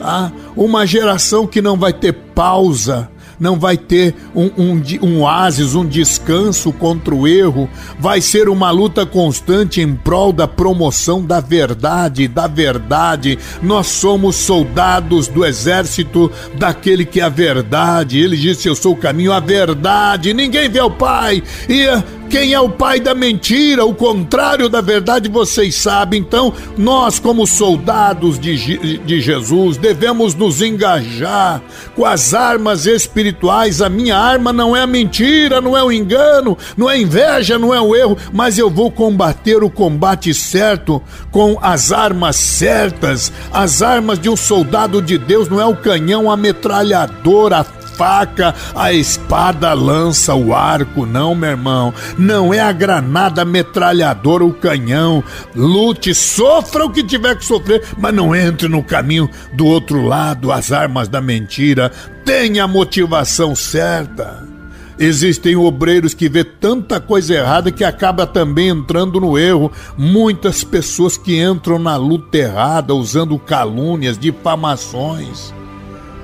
tá? 0.00 0.32
Uma 0.56 0.84
geração 0.84 1.46
que 1.46 1.62
não 1.62 1.76
vai 1.76 1.92
ter 1.92 2.12
pausa, 2.12 3.08
não 3.38 3.58
vai 3.58 3.76
ter 3.76 4.14
um, 4.34 4.50
um, 4.56 4.82
um 5.02 5.22
oásis, 5.22 5.74
um 5.74 5.84
descanso 5.84 6.72
contra 6.72 7.14
o 7.14 7.26
erro, 7.26 7.68
vai 7.98 8.20
ser 8.20 8.48
uma 8.48 8.70
luta 8.70 9.04
constante 9.06 9.80
em 9.80 9.94
prol 9.94 10.32
da 10.32 10.46
promoção 10.46 11.24
da 11.24 11.40
verdade, 11.40 12.28
da 12.28 12.46
verdade. 12.46 13.38
Nós 13.62 13.86
somos 13.86 14.36
soldados 14.36 15.28
do 15.28 15.44
exército 15.44 16.30
daquele 16.56 17.04
que 17.04 17.20
é 17.20 17.24
a 17.24 17.28
verdade. 17.28 18.18
Ele 18.18 18.36
disse: 18.36 18.68
Eu 18.68 18.74
sou 18.74 18.92
o 18.92 18.96
caminho, 18.96 19.32
a 19.32 19.40
verdade. 19.40 20.34
Ninguém 20.34 20.68
vê 20.68 20.80
o 20.80 20.90
Pai. 20.90 21.42
E 21.68 21.86
quem 22.34 22.52
é 22.52 22.58
o 22.58 22.68
pai 22.68 22.98
da 22.98 23.14
mentira, 23.14 23.84
o 23.84 23.94
contrário 23.94 24.68
da 24.68 24.80
verdade, 24.80 25.28
vocês 25.28 25.76
sabem. 25.76 26.18
Então, 26.18 26.52
nós, 26.76 27.20
como 27.20 27.46
soldados 27.46 28.40
de, 28.40 28.98
de 28.98 29.20
Jesus, 29.20 29.76
devemos 29.76 30.34
nos 30.34 30.60
engajar 30.60 31.62
com 31.94 32.04
as 32.04 32.34
armas 32.34 32.86
espirituais. 32.86 33.80
A 33.80 33.88
minha 33.88 34.18
arma 34.18 34.52
não 34.52 34.76
é 34.76 34.80
a 34.80 34.86
mentira, 34.86 35.60
não 35.60 35.76
é 35.76 35.84
o 35.84 35.92
engano, 35.92 36.58
não 36.76 36.90
é 36.90 37.00
inveja, 37.00 37.56
não 37.56 37.72
é 37.72 37.80
o 37.80 37.94
erro, 37.94 38.18
mas 38.32 38.58
eu 38.58 38.68
vou 38.68 38.90
combater 38.90 39.62
o 39.62 39.70
combate 39.70 40.34
certo 40.34 41.00
com 41.30 41.56
as 41.62 41.92
armas 41.92 42.34
certas. 42.34 43.32
As 43.52 43.80
armas 43.80 44.18
de 44.18 44.28
um 44.28 44.36
soldado 44.36 45.00
de 45.00 45.18
Deus 45.18 45.48
não 45.48 45.60
é 45.60 45.66
o 45.66 45.76
canhão, 45.76 46.28
a 46.28 46.36
metralhadora, 46.36 47.58
a 47.58 47.83
faca, 47.96 48.54
a 48.74 48.92
espada, 48.92 49.70
a 49.70 49.74
lança, 49.74 50.34
o 50.34 50.54
arco, 50.54 51.06
não, 51.06 51.34
meu 51.34 51.50
irmão. 51.50 51.94
Não 52.18 52.52
é 52.52 52.60
a 52.60 52.72
granada 52.72 53.44
metralhadora, 53.44 54.44
o 54.44 54.52
canhão. 54.52 55.22
Lute, 55.54 56.14
sofra 56.14 56.84
o 56.84 56.90
que 56.90 57.02
tiver 57.02 57.36
que 57.36 57.44
sofrer, 57.44 57.82
mas 57.98 58.14
não 58.14 58.34
entre 58.34 58.68
no 58.68 58.82
caminho 58.82 59.28
do 59.52 59.66
outro 59.66 60.04
lado, 60.04 60.52
as 60.52 60.72
armas 60.72 61.08
da 61.08 61.20
mentira. 61.20 61.90
Tenha 62.24 62.64
a 62.64 62.68
motivação 62.68 63.54
certa. 63.54 64.54
Existem 64.98 65.56
obreiros 65.56 66.14
que 66.14 66.28
vê 66.28 66.44
tanta 66.44 67.00
coisa 67.00 67.34
errada 67.34 67.72
que 67.72 67.82
acaba 67.82 68.26
também 68.26 68.68
entrando 68.68 69.20
no 69.20 69.36
erro. 69.36 69.72
Muitas 69.98 70.62
pessoas 70.62 71.16
que 71.16 71.42
entram 71.42 71.78
na 71.78 71.96
luta 71.96 72.36
errada 72.38 72.94
usando 72.94 73.38
calúnias, 73.38 74.16
difamações. 74.16 75.52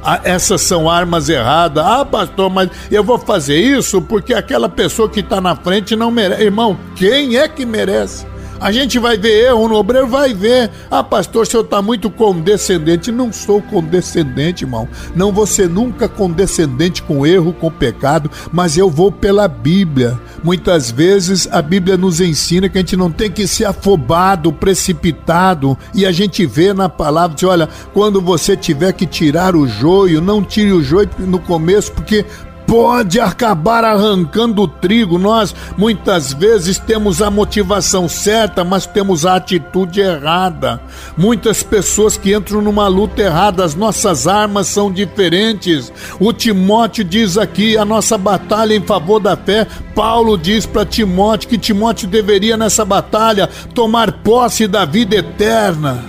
Ah, 0.03 0.21
essas 0.25 0.63
são 0.63 0.89
armas 0.89 1.29
erradas. 1.29 1.85
Ah, 1.85 2.05
pastor, 2.05 2.51
mas 2.51 2.71
eu 2.91 3.05
vou 3.05 3.19
fazer 3.19 3.57
isso 3.59 4.01
porque 4.01 4.33
aquela 4.33 4.69
pessoa 4.69 5.09
que 5.09 5.21
está 5.21 5.41
na 5.41 5.55
frente 5.55 5.95
não 5.95 6.11
merece. 6.11 6.43
Irmão, 6.43 6.79
quem 6.97 7.37
é 7.37 7.47
que 7.47 7.67
merece? 7.67 8.27
A 8.61 8.71
gente 8.71 8.99
vai 8.99 9.17
ver 9.17 9.47
erro 9.47 9.69
no 9.69 9.75
obreiro, 9.77 10.07
vai 10.07 10.35
ver. 10.35 10.71
Ah, 10.91 11.03
pastor, 11.03 11.45
o 11.45 11.47
senhor 11.47 11.65
está 11.65 11.81
muito 11.81 12.11
condescendente. 12.11 13.11
Não 13.11 13.33
sou 13.33 13.63
condescendente, 13.63 14.65
irmão. 14.65 14.87
Não 15.17 15.33
vou 15.33 15.47
ser 15.47 15.67
nunca 15.67 16.07
condescendente 16.07 17.03
com 17.03 17.25
erro, 17.25 17.55
com 17.55 17.71
pecado, 17.71 18.31
mas 18.53 18.77
eu 18.77 18.91
vou 18.91 19.11
pela 19.11 19.49
Bíblia. 19.49 20.21
Muitas 20.45 20.91
vezes 20.91 21.49
a 21.51 21.63
Bíblia 21.63 21.97
nos 21.97 22.21
ensina 22.21 22.69
que 22.69 22.77
a 22.77 22.83
gente 22.83 22.99
não 22.99 23.11
tem 23.11 23.31
que 23.31 23.47
ser 23.47 23.65
afobado, 23.65 24.53
precipitado, 24.53 25.77
e 25.95 26.05
a 26.05 26.13
gente 26.13 26.45
vê 26.45 26.75
na 26.75 26.89
palavra, 26.89 27.35
diz, 27.35 27.45
olha, 27.45 27.69
quando 27.95 28.21
você 28.21 28.57
tiver 28.57 28.93
que 28.93 29.07
tirar 29.07 29.57
o 29.57 29.67
joio, 29.67 30.21
não 30.21 30.43
tire 30.43 30.73
o 30.73 30.83
joio 30.83 31.09
no 31.19 31.39
começo, 31.39 31.93
porque 31.93 32.27
pode 32.71 33.19
acabar 33.19 33.85
arrancando 33.85 34.63
o 34.63 34.69
trigo. 34.69 35.19
Nós 35.19 35.53
muitas 35.77 36.33
vezes 36.33 36.79
temos 36.79 37.21
a 37.21 37.29
motivação 37.29 38.09
certa, 38.09 38.63
mas 38.63 38.87
temos 38.87 39.27
a 39.27 39.35
atitude 39.35 40.01
errada. 40.01 40.81
Muitas 41.19 41.65
pessoas 41.65 42.17
que 42.17 42.33
entram 42.33 42.63
numa 42.63 42.87
luta 42.87 43.23
errada, 43.23 43.65
as 43.65 43.75
nossas 43.75 44.29
armas 44.29 44.69
são 44.69 44.93
diferentes. 44.93 45.93
O 46.21 46.33
Timóteo 46.33 47.03
diz 47.03 47.37
aqui 47.37 47.77
a 47.77 47.85
nossa 47.85 48.17
batalha 48.17 48.73
em 48.73 48.83
favor 48.83 49.19
da 49.19 49.37
fé. 49.37 49.67
Paulo 49.93 50.39
diz 50.39 50.65
para 50.65 50.87
Timóteo 50.87 51.49
que 51.49 51.59
Timóteo 51.59 52.07
deveria 52.07 52.57
nessa 52.57 52.85
batalha 52.85 53.49
tomar 53.75 54.13
posse 54.23 54.69
da 54.69 54.85
vida 54.85 55.17
eterna. 55.17 56.05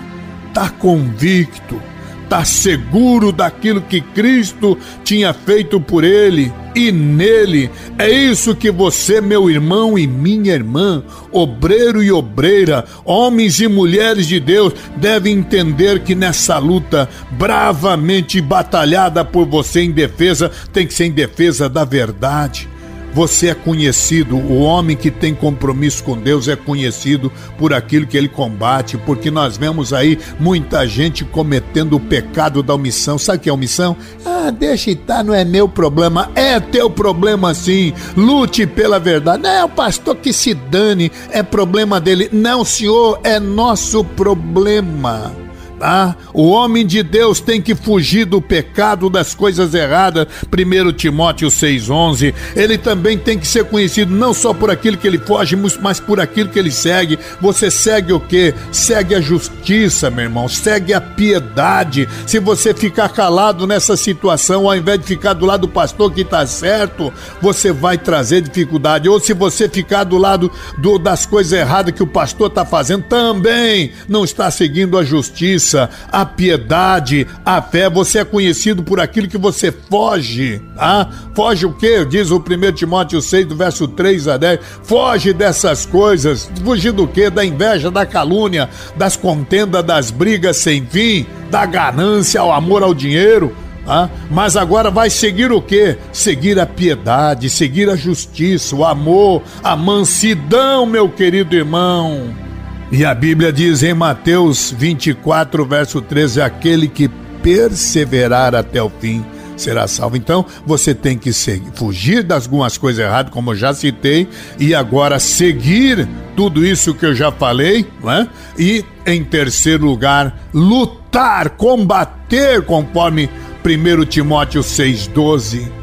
Tá 0.54 0.69
convicto 0.69 1.90
está 2.32 2.46
seguro 2.46 3.34
daquilo 3.34 3.82
que 3.82 4.00
Cristo 4.00 4.78
tinha 5.04 5.34
feito 5.34 5.82
por 5.82 6.06
ele 6.06 6.50
e 6.74 6.89
nele. 6.89 7.70
É 8.00 8.10
isso 8.10 8.56
que 8.56 8.72
você, 8.72 9.20
meu 9.20 9.50
irmão 9.50 10.00
e 10.00 10.08
minha 10.08 10.54
irmã, 10.54 11.04
obreiro 11.30 12.02
e 12.02 12.10
obreira, 12.10 12.86
homens 13.04 13.60
e 13.60 13.67
mulheres 13.67 14.28
de 14.28 14.39
Deus, 14.39 14.74
devem 14.96 15.39
entender 15.39 16.04
que 16.04 16.15
nessa 16.15 16.58
luta 16.58 17.10
bravamente 17.32 18.39
batalhada 18.39 19.26
por 19.26 19.46
você 19.46 19.82
em 19.82 19.91
defesa, 19.91 20.50
tem 20.72 20.88
que 20.88 20.94
ser 20.94 21.08
em 21.08 21.12
defesa 21.12 21.67
da 21.67 21.84
verdade 21.84 22.70
você 23.13 23.50
é 23.50 23.54
conhecido, 23.54 24.38
o 24.38 24.60
homem 24.60 24.95
que 24.95 25.12
tem 25.12 25.34
compromisso 25.34 26.04
com 26.04 26.17
Deus 26.17 26.47
é 26.47 26.56
conhecido 26.56 27.32
por 27.58 27.74
aquilo 27.74 28.08
que 28.08 28.17
ele 28.17 28.28
combate, 28.28 28.97
porque 28.97 29.30
nós 29.30 29.58
vemos 29.58 29.93
aí 29.93 30.17
muita 30.39 30.88
gente 30.88 31.26
cometendo 31.26 31.95
o 31.95 32.00
pecado 32.00 32.63
da 32.63 32.74
omissão. 32.74 33.17
Sabe 33.17 33.38
o 33.38 33.41
que 33.41 33.50
é 33.50 33.54
omissão? 33.54 33.95
Ah, 34.26 34.52
deixa 34.52 34.91
estar, 34.91 35.24
não 35.24 35.34
é 35.34 35.43
meu 35.43 35.67
problema. 35.67 36.30
É 36.36 36.60
teu 36.60 36.89
problema 36.89 37.54
sim. 37.54 37.93
Lute 38.15 38.65
pela 38.65 39.00
verdade. 39.00 39.43
Não 39.43 39.50
é 39.50 39.63
o 39.63 39.69
pastor 39.69 40.15
que 40.15 40.32
se 40.32 40.54
dane, 40.54 41.12
é 41.32 41.43
problema 41.43 42.00
dele. 42.00 42.30
Não, 42.32 42.63
senhor, 42.63 43.19
é 43.24 43.39
nosso 43.39 44.04
problema. 44.04 45.40
Ah, 45.82 46.15
o 46.34 46.50
homem 46.50 46.86
de 46.86 47.02
Deus 47.02 47.39
tem 47.39 47.62
que 47.62 47.74
fugir 47.74 48.26
do 48.26 48.41
pecado, 48.41 49.10
das 49.10 49.34
coisas 49.34 49.74
erradas. 49.74 50.28
1 50.46 50.94
Timóteo 50.94 51.48
6,11. 51.48 52.34
Ele 52.56 52.78
também 52.78 53.17
tem 53.17 53.38
que 53.38 53.48
ser 53.48 53.65
conhecido 53.65 54.13
não 54.13 54.34
só 54.34 54.54
por 54.54 54.70
aquilo 54.70 54.98
que 54.98 55.08
ele 55.08 55.17
foge, 55.17 55.58
mas 55.82 56.00
por 56.00 56.20
aquilo 56.20 56.50
que 56.50 56.60
ele 56.60 56.72
segue. 56.72 57.17
Você 57.41 57.72
segue 57.72 58.13
o 58.13 58.20
que? 58.20 58.54
Segue 58.72 59.15
a 59.15 59.22
justiça, 59.22 60.10
meu 60.10 60.26
irmão. 60.26 60.48
Segue 60.48 60.94
a 60.94 61.02
piedade. 61.02 62.08
Se 62.28 62.39
você 62.39 62.74
ficar 62.74 63.10
calado 63.10 63.65
nessa 63.65 63.98
situação, 63.98 64.67
ao 64.67 64.76
invés 64.76 65.00
de 65.00 65.06
ficar 65.06 65.34
do 65.34 65.46
lado 65.46 65.62
do 65.62 65.67
pastor 65.67 66.12
que 66.12 66.22
está 66.22 66.46
certo, 66.46 67.12
você 67.41 67.72
vai 67.72 67.98
trazer 67.98 68.41
dificuldade. 68.41 69.10
Ou 69.10 69.20
se 69.20 69.34
você 69.34 69.67
ficar 69.67 70.04
do 70.04 70.17
lado 70.17 70.52
do, 70.78 70.98
das 70.98 71.26
coisas 71.26 71.54
erradas 71.54 71.94
que 71.94 72.04
o 72.04 72.08
pastor 72.08 72.48
está 72.48 72.65
fazendo, 72.65 73.04
também 73.04 73.91
não 74.08 74.24
está 74.24 74.50
seguindo 74.52 74.98
a 74.98 75.04
justiça 75.04 75.70
justiça, 75.71 75.89
a 76.12 76.25
piedade, 76.25 77.27
a 77.45 77.62
fé. 77.62 77.89
Você 77.89 78.19
é 78.19 78.25
conhecido 78.25 78.84
por 78.84 78.99
aquilo 78.99 79.27
que 79.27 79.38
você 79.38 79.71
foge. 79.71 80.62
Ah, 80.77 81.07
foge 81.34 81.65
o 81.65 81.73
quê? 81.73 82.05
Diz 82.05 82.29
o 82.31 82.38
1 82.38 82.73
Timóteo 82.73 83.21
6, 83.21 83.47
do 83.47 83.55
verso 83.55 83.88
3 83.88 84.27
a 84.27 84.38
10. 84.38 84.60
Foge 84.84 85.34
dessas 85.34 85.86
coisas. 85.86 86.51
Fugir 86.63 86.91
do 86.91 87.07
quê? 87.07 87.29
Da 87.29 87.45
inveja, 87.45 87.89
da 87.89 88.05
calúnia, 88.05 88.69
das 88.95 89.15
contendas, 89.15 89.84
das 89.84 90.12
brigas 90.12 90.57
sem 90.57 90.86
fim, 90.86 91.25
da 91.49 91.65
ganância, 91.65 92.41
ao 92.41 92.51
amor 92.51 92.84
ao 92.84 92.93
dinheiro. 92.93 93.55
Ah, 93.88 94.10
mas 94.29 94.55
agora 94.55 94.91
vai 94.91 95.10
seguir 95.10 95.51
o 95.51 95.60
quê? 95.60 95.97
Seguir 96.13 96.60
a 96.60 96.67
piedade, 96.67 97.49
seguir 97.49 97.89
a 97.89 97.95
justiça, 97.95 98.75
o 98.75 98.86
amor, 98.86 99.41
a 99.63 99.75
mansidão, 99.75 100.86
meu 100.86 101.10
querido 101.10 101.55
irmão. 101.55 102.50
E 102.91 103.06
a 103.06 103.13
Bíblia 103.15 103.54
diz 103.54 103.84
em 103.84 103.93
Mateus 103.93 104.75
24, 104.77 105.65
verso 105.65 106.01
13: 106.01 106.41
aquele 106.41 106.89
que 106.89 107.08
perseverar 107.41 108.54
até 108.54 108.84
o 108.84 108.89
fim 108.89 109.25
será 109.56 109.88
salvo. 109.88 110.17
Então, 110.17 110.45
você 110.65 110.93
tem 110.93 111.17
que 111.17 111.32
seguir, 111.32 111.71
fugir 111.73 112.21
das 112.21 112.45
algumas 112.45 112.77
coisas 112.77 113.06
erradas, 113.06 113.32
como 113.32 113.51
eu 113.51 113.56
já 113.56 113.73
citei, 113.73 114.27
e 114.60 114.75
agora 114.75 115.19
seguir 115.19 116.06
tudo 116.36 116.65
isso 116.65 116.93
que 116.93 117.06
eu 117.06 117.15
já 117.15 117.32
falei, 117.32 117.88
né? 118.04 118.27
E 118.60 118.84
em 119.06 119.23
terceiro 119.23 119.86
lugar, 119.86 120.49
lutar, 120.54 121.51
combater 121.51 122.62
conforme 122.63 123.30
1 123.63 124.06
Timóteo 124.06 124.62
6:12 124.62 125.81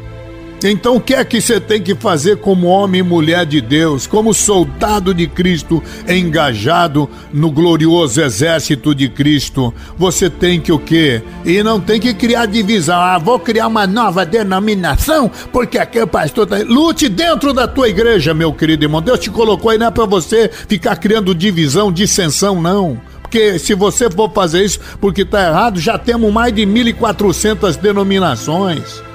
então, 0.63 0.95
o 0.95 1.01
que 1.01 1.13
é 1.13 1.23
que 1.23 1.39
você 1.39 1.59
tem 1.59 1.81
que 1.81 1.95
fazer 1.95 2.37
como 2.37 2.67
homem 2.67 2.99
e 2.99 3.03
mulher 3.03 3.45
de 3.45 3.61
Deus, 3.61 4.05
como 4.05 4.33
soldado 4.33 5.13
de 5.13 5.27
Cristo, 5.27 5.81
engajado 6.07 7.09
no 7.31 7.49
glorioso 7.49 8.21
exército 8.21 8.93
de 8.93 9.07
Cristo? 9.07 9.73
Você 9.97 10.29
tem 10.29 10.59
que 10.59 10.71
o 10.71 10.79
quê? 10.79 11.21
E 11.45 11.63
não 11.63 11.79
tem 11.79 11.99
que 11.99 12.13
criar 12.13 12.45
divisão. 12.45 12.99
Ah, 12.99 13.17
vou 13.17 13.39
criar 13.39 13.67
uma 13.67 13.87
nova 13.87 14.25
denominação, 14.25 15.31
porque 15.51 15.77
aqui 15.77 16.01
o 16.01 16.07
pastor 16.07 16.45
tá... 16.45 16.57
Lute 16.57 17.07
dentro 17.07 17.53
da 17.53 17.67
tua 17.67 17.87
igreja, 17.87 18.33
meu 18.33 18.51
querido 18.51 18.83
irmão. 18.83 19.01
Deus 19.01 19.19
te 19.19 19.29
colocou 19.29 19.71
aí, 19.71 19.77
não 19.77 19.87
é 19.87 19.91
para 19.91 20.05
você 20.05 20.49
ficar 20.67 20.95
criando 20.97 21.33
divisão, 21.33 21.91
dissensão, 21.91 22.61
não. 22.61 22.99
Porque 23.21 23.59
se 23.59 23.75
você 23.75 24.09
for 24.09 24.31
fazer 24.31 24.65
isso 24.65 24.79
porque 24.99 25.23
tá 25.23 25.47
errado, 25.47 25.79
já 25.79 25.97
temos 25.97 26.33
mais 26.33 26.53
de 26.53 26.63
1.400 26.63 27.77
denominações. 27.77 29.08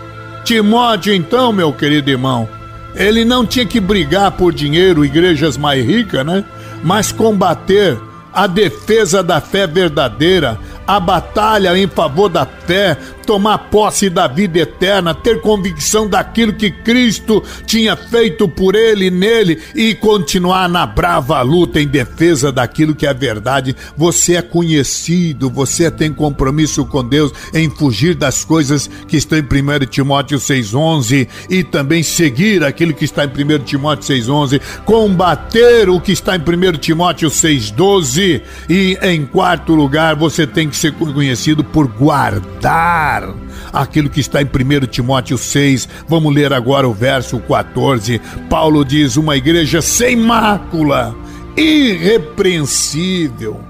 Timóteo, 0.44 1.14
então, 1.14 1.52
meu 1.52 1.72
querido 1.72 2.10
irmão, 2.10 2.48
ele 2.94 3.24
não 3.24 3.46
tinha 3.46 3.64
que 3.64 3.80
brigar 3.80 4.30
por 4.32 4.52
dinheiro, 4.52 5.04
igrejas 5.04 5.56
mais 5.56 5.84
ricas, 5.84 6.24
né? 6.24 6.44
Mas 6.82 7.10
combater 7.10 7.98
a 8.32 8.46
defesa 8.46 9.22
da 9.22 9.40
fé 9.40 9.66
verdadeira, 9.66 10.58
a 10.86 11.00
batalha 11.00 11.76
em 11.78 11.86
favor 11.86 12.28
da 12.28 12.44
fé, 12.44 12.96
tomar 13.24 13.58
posse 13.70 14.08
da 14.08 14.26
vida 14.26 14.58
eterna, 14.58 15.14
ter 15.14 15.40
convicção 15.40 16.08
daquilo 16.08 16.52
que 16.52 16.70
Cristo 16.70 17.42
tinha 17.66 17.96
feito 17.96 18.48
por 18.48 18.74
ele 18.74 19.10
nele 19.10 19.60
e 19.74 19.94
continuar 19.94 20.68
na 20.68 20.86
brava 20.86 21.40
luta 21.42 21.80
em 21.80 21.86
defesa 21.86 22.52
daquilo 22.52 22.94
que 22.94 23.06
é 23.06 23.14
verdade. 23.14 23.74
Você 23.96 24.36
é 24.36 24.42
conhecido, 24.42 25.50
você 25.50 25.90
tem 25.90 26.12
compromisso 26.12 26.84
com 26.84 27.02
Deus 27.02 27.32
em 27.52 27.70
fugir 27.70 28.14
das 28.14 28.44
coisas 28.44 28.88
que 29.08 29.16
estão 29.16 29.38
em 29.38 29.42
1 29.42 29.86
Timóteo 29.86 30.38
6:11 30.38 31.28
e 31.48 31.62
também 31.62 32.02
seguir 32.02 32.62
aquilo 32.62 32.94
que 32.94 33.04
está 33.04 33.24
em 33.24 33.28
1 33.28 33.64
Timóteo 33.64 34.04
6:11, 34.04 34.60
combater 34.84 35.88
o 35.88 36.00
que 36.00 36.12
está 36.12 36.36
em 36.36 36.40
1 36.40 36.78
Timóteo 36.78 37.30
6:12 37.30 38.42
e 38.68 38.98
em 39.02 39.24
quarto 39.24 39.74
lugar, 39.74 40.14
você 40.14 40.46
tem 40.46 40.68
que 40.68 40.76
ser 40.76 40.92
conhecido 40.92 41.64
por 41.64 41.86
guardar 41.86 43.13
aquilo 43.72 44.08
que 44.08 44.20
está 44.20 44.40
em 44.40 44.46
1 44.46 44.86
Timóteo 44.86 45.36
6. 45.36 45.88
Vamos 46.08 46.34
ler 46.34 46.52
agora 46.52 46.88
o 46.88 46.94
verso 46.94 47.38
14. 47.38 48.20
Paulo 48.48 48.84
diz: 48.84 49.16
Uma 49.16 49.36
igreja 49.36 49.82
sem 49.82 50.16
mácula, 50.16 51.14
irrepreensível. 51.56 53.60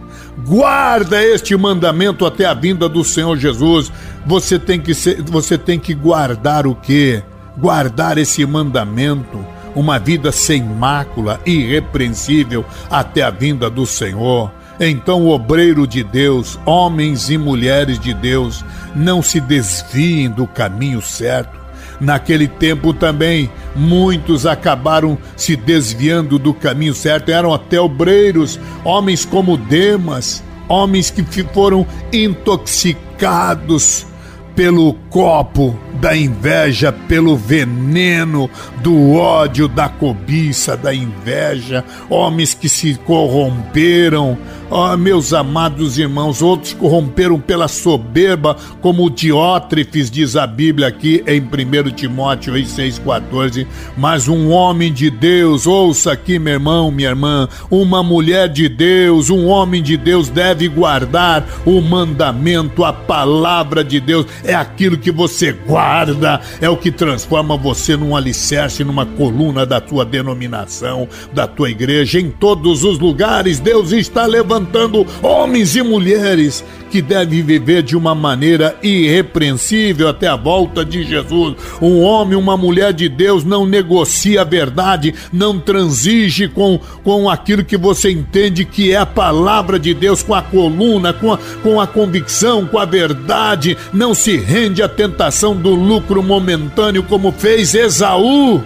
Guarda 0.46 1.22
este 1.22 1.56
mandamento 1.56 2.26
até 2.26 2.44
a 2.44 2.54
vinda 2.54 2.88
do 2.88 3.04
Senhor 3.04 3.36
Jesus. 3.36 3.90
Você 4.26 4.58
tem 4.58 4.80
que 4.80 4.94
ser, 4.94 5.22
você 5.22 5.56
tem 5.56 5.78
que 5.78 5.94
guardar 5.94 6.66
o 6.66 6.74
quê? 6.74 7.22
Guardar 7.56 8.18
esse 8.18 8.44
mandamento 8.44 9.54
uma 9.74 9.98
vida 9.98 10.30
sem 10.30 10.62
mácula, 10.62 11.40
irrepreensível 11.44 12.64
até 12.90 13.22
a 13.22 13.30
vinda 13.30 13.68
do 13.68 13.84
Senhor. 13.84 14.50
Então, 14.78 15.28
obreiro 15.28 15.86
de 15.86 16.02
Deus, 16.02 16.58
homens 16.66 17.30
e 17.30 17.38
mulheres 17.38 17.98
de 17.98 18.12
Deus, 18.12 18.64
não 18.94 19.22
se 19.22 19.40
desviem 19.40 20.28
do 20.30 20.46
caminho 20.46 21.00
certo. 21.00 21.64
Naquele 22.00 22.48
tempo 22.48 22.92
também, 22.92 23.48
muitos 23.76 24.46
acabaram 24.46 25.16
se 25.36 25.54
desviando 25.54 26.38
do 26.38 26.52
caminho 26.52 26.94
certo, 26.94 27.30
eram 27.30 27.54
até 27.54 27.80
obreiros, 27.80 28.58
homens 28.84 29.24
como 29.24 29.56
Demas, 29.56 30.42
homens 30.68 31.10
que 31.10 31.22
foram 31.44 31.86
intoxicados 32.12 34.06
pelo 34.54 34.94
copo 35.10 35.76
da 36.00 36.16
inveja, 36.16 36.92
pelo 36.92 37.36
veneno 37.36 38.48
do 38.82 39.14
ódio, 39.14 39.66
da 39.66 39.88
cobiça, 39.88 40.76
da 40.76 40.94
inveja, 40.94 41.84
homens 42.08 42.54
que 42.54 42.68
se 42.68 42.94
corromperam, 42.94 44.38
oh, 44.70 44.96
meus 44.96 45.32
amados 45.32 45.98
irmãos, 45.98 46.42
outros 46.42 46.72
corromperam 46.72 47.40
pela 47.40 47.68
soberba, 47.68 48.56
como 48.80 49.10
Diótrefes 49.10 50.10
diz 50.10 50.36
a 50.36 50.46
Bíblia 50.46 50.88
aqui 50.88 51.22
em 51.26 51.40
1 51.40 51.90
Timóteo 51.92 52.54
6,14. 52.54 53.66
Mas 53.96 54.28
um 54.28 54.50
homem 54.50 54.92
de 54.92 55.10
Deus, 55.10 55.66
ouça 55.66 56.12
aqui, 56.12 56.38
meu 56.38 56.54
irmão, 56.54 56.90
minha 56.90 57.10
irmã, 57.10 57.48
uma 57.70 58.02
mulher 58.02 58.48
de 58.48 58.68
Deus, 58.68 59.30
um 59.30 59.46
homem 59.46 59.82
de 59.82 59.96
Deus 59.96 60.28
deve 60.28 60.68
guardar 60.68 61.46
o 61.64 61.80
mandamento, 61.80 62.84
a 62.84 62.92
palavra 62.92 63.84
de 63.84 64.00
Deus 64.00 64.26
é 64.44 64.54
aquilo 64.54 64.98
que 64.98 65.10
você 65.10 65.52
guarda, 65.52 66.40
é 66.60 66.68
o 66.68 66.76
que 66.76 66.90
transforma 66.90 67.56
você 67.56 67.96
num 67.96 68.16
alicerce, 68.16 68.84
numa 68.84 69.06
coluna 69.06 69.64
da 69.66 69.80
tua 69.80 70.04
denominação, 70.04 71.08
da 71.32 71.46
tua 71.46 71.70
igreja. 71.70 72.18
Em 72.18 72.30
todos 72.30 72.84
os 72.84 72.98
lugares, 72.98 73.60
Deus 73.60 73.92
está 73.92 74.26
levantando 74.54 75.06
homens 75.20 75.74
e 75.74 75.82
mulheres 75.82 76.64
que 76.90 77.02
devem 77.02 77.42
viver 77.42 77.82
de 77.82 77.96
uma 77.96 78.14
maneira 78.14 78.76
irrepreensível 78.80 80.08
até 80.08 80.28
a 80.28 80.36
volta 80.36 80.84
de 80.84 81.02
Jesus. 81.02 81.56
Um 81.82 82.00
homem, 82.00 82.38
uma 82.38 82.56
mulher 82.56 82.92
de 82.92 83.08
Deus 83.08 83.42
não 83.44 83.66
negocia 83.66 84.42
a 84.42 84.44
verdade, 84.44 85.12
não 85.32 85.58
transige 85.58 86.46
com, 86.46 86.78
com 87.02 87.28
aquilo 87.28 87.64
que 87.64 87.76
você 87.76 88.12
entende 88.12 88.64
que 88.64 88.92
é 88.92 88.96
a 88.96 89.06
palavra 89.06 89.76
de 89.76 89.92
Deus, 89.92 90.22
com 90.22 90.34
a 90.34 90.42
coluna, 90.42 91.12
com 91.12 91.32
a, 91.32 91.38
com 91.62 91.80
a 91.80 91.86
convicção, 91.86 92.64
com 92.64 92.78
a 92.78 92.84
verdade, 92.84 93.76
não 93.92 94.14
se 94.14 94.36
rende 94.36 94.82
à 94.82 94.88
tentação 94.88 95.56
do 95.56 95.70
lucro 95.70 96.22
momentâneo, 96.22 97.02
como 97.02 97.32
fez 97.32 97.74
Esaú, 97.74 98.62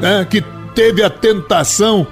né, 0.00 0.26
que 0.28 0.42
teve 0.74 1.02
a 1.02 1.10
tentação 1.10 2.06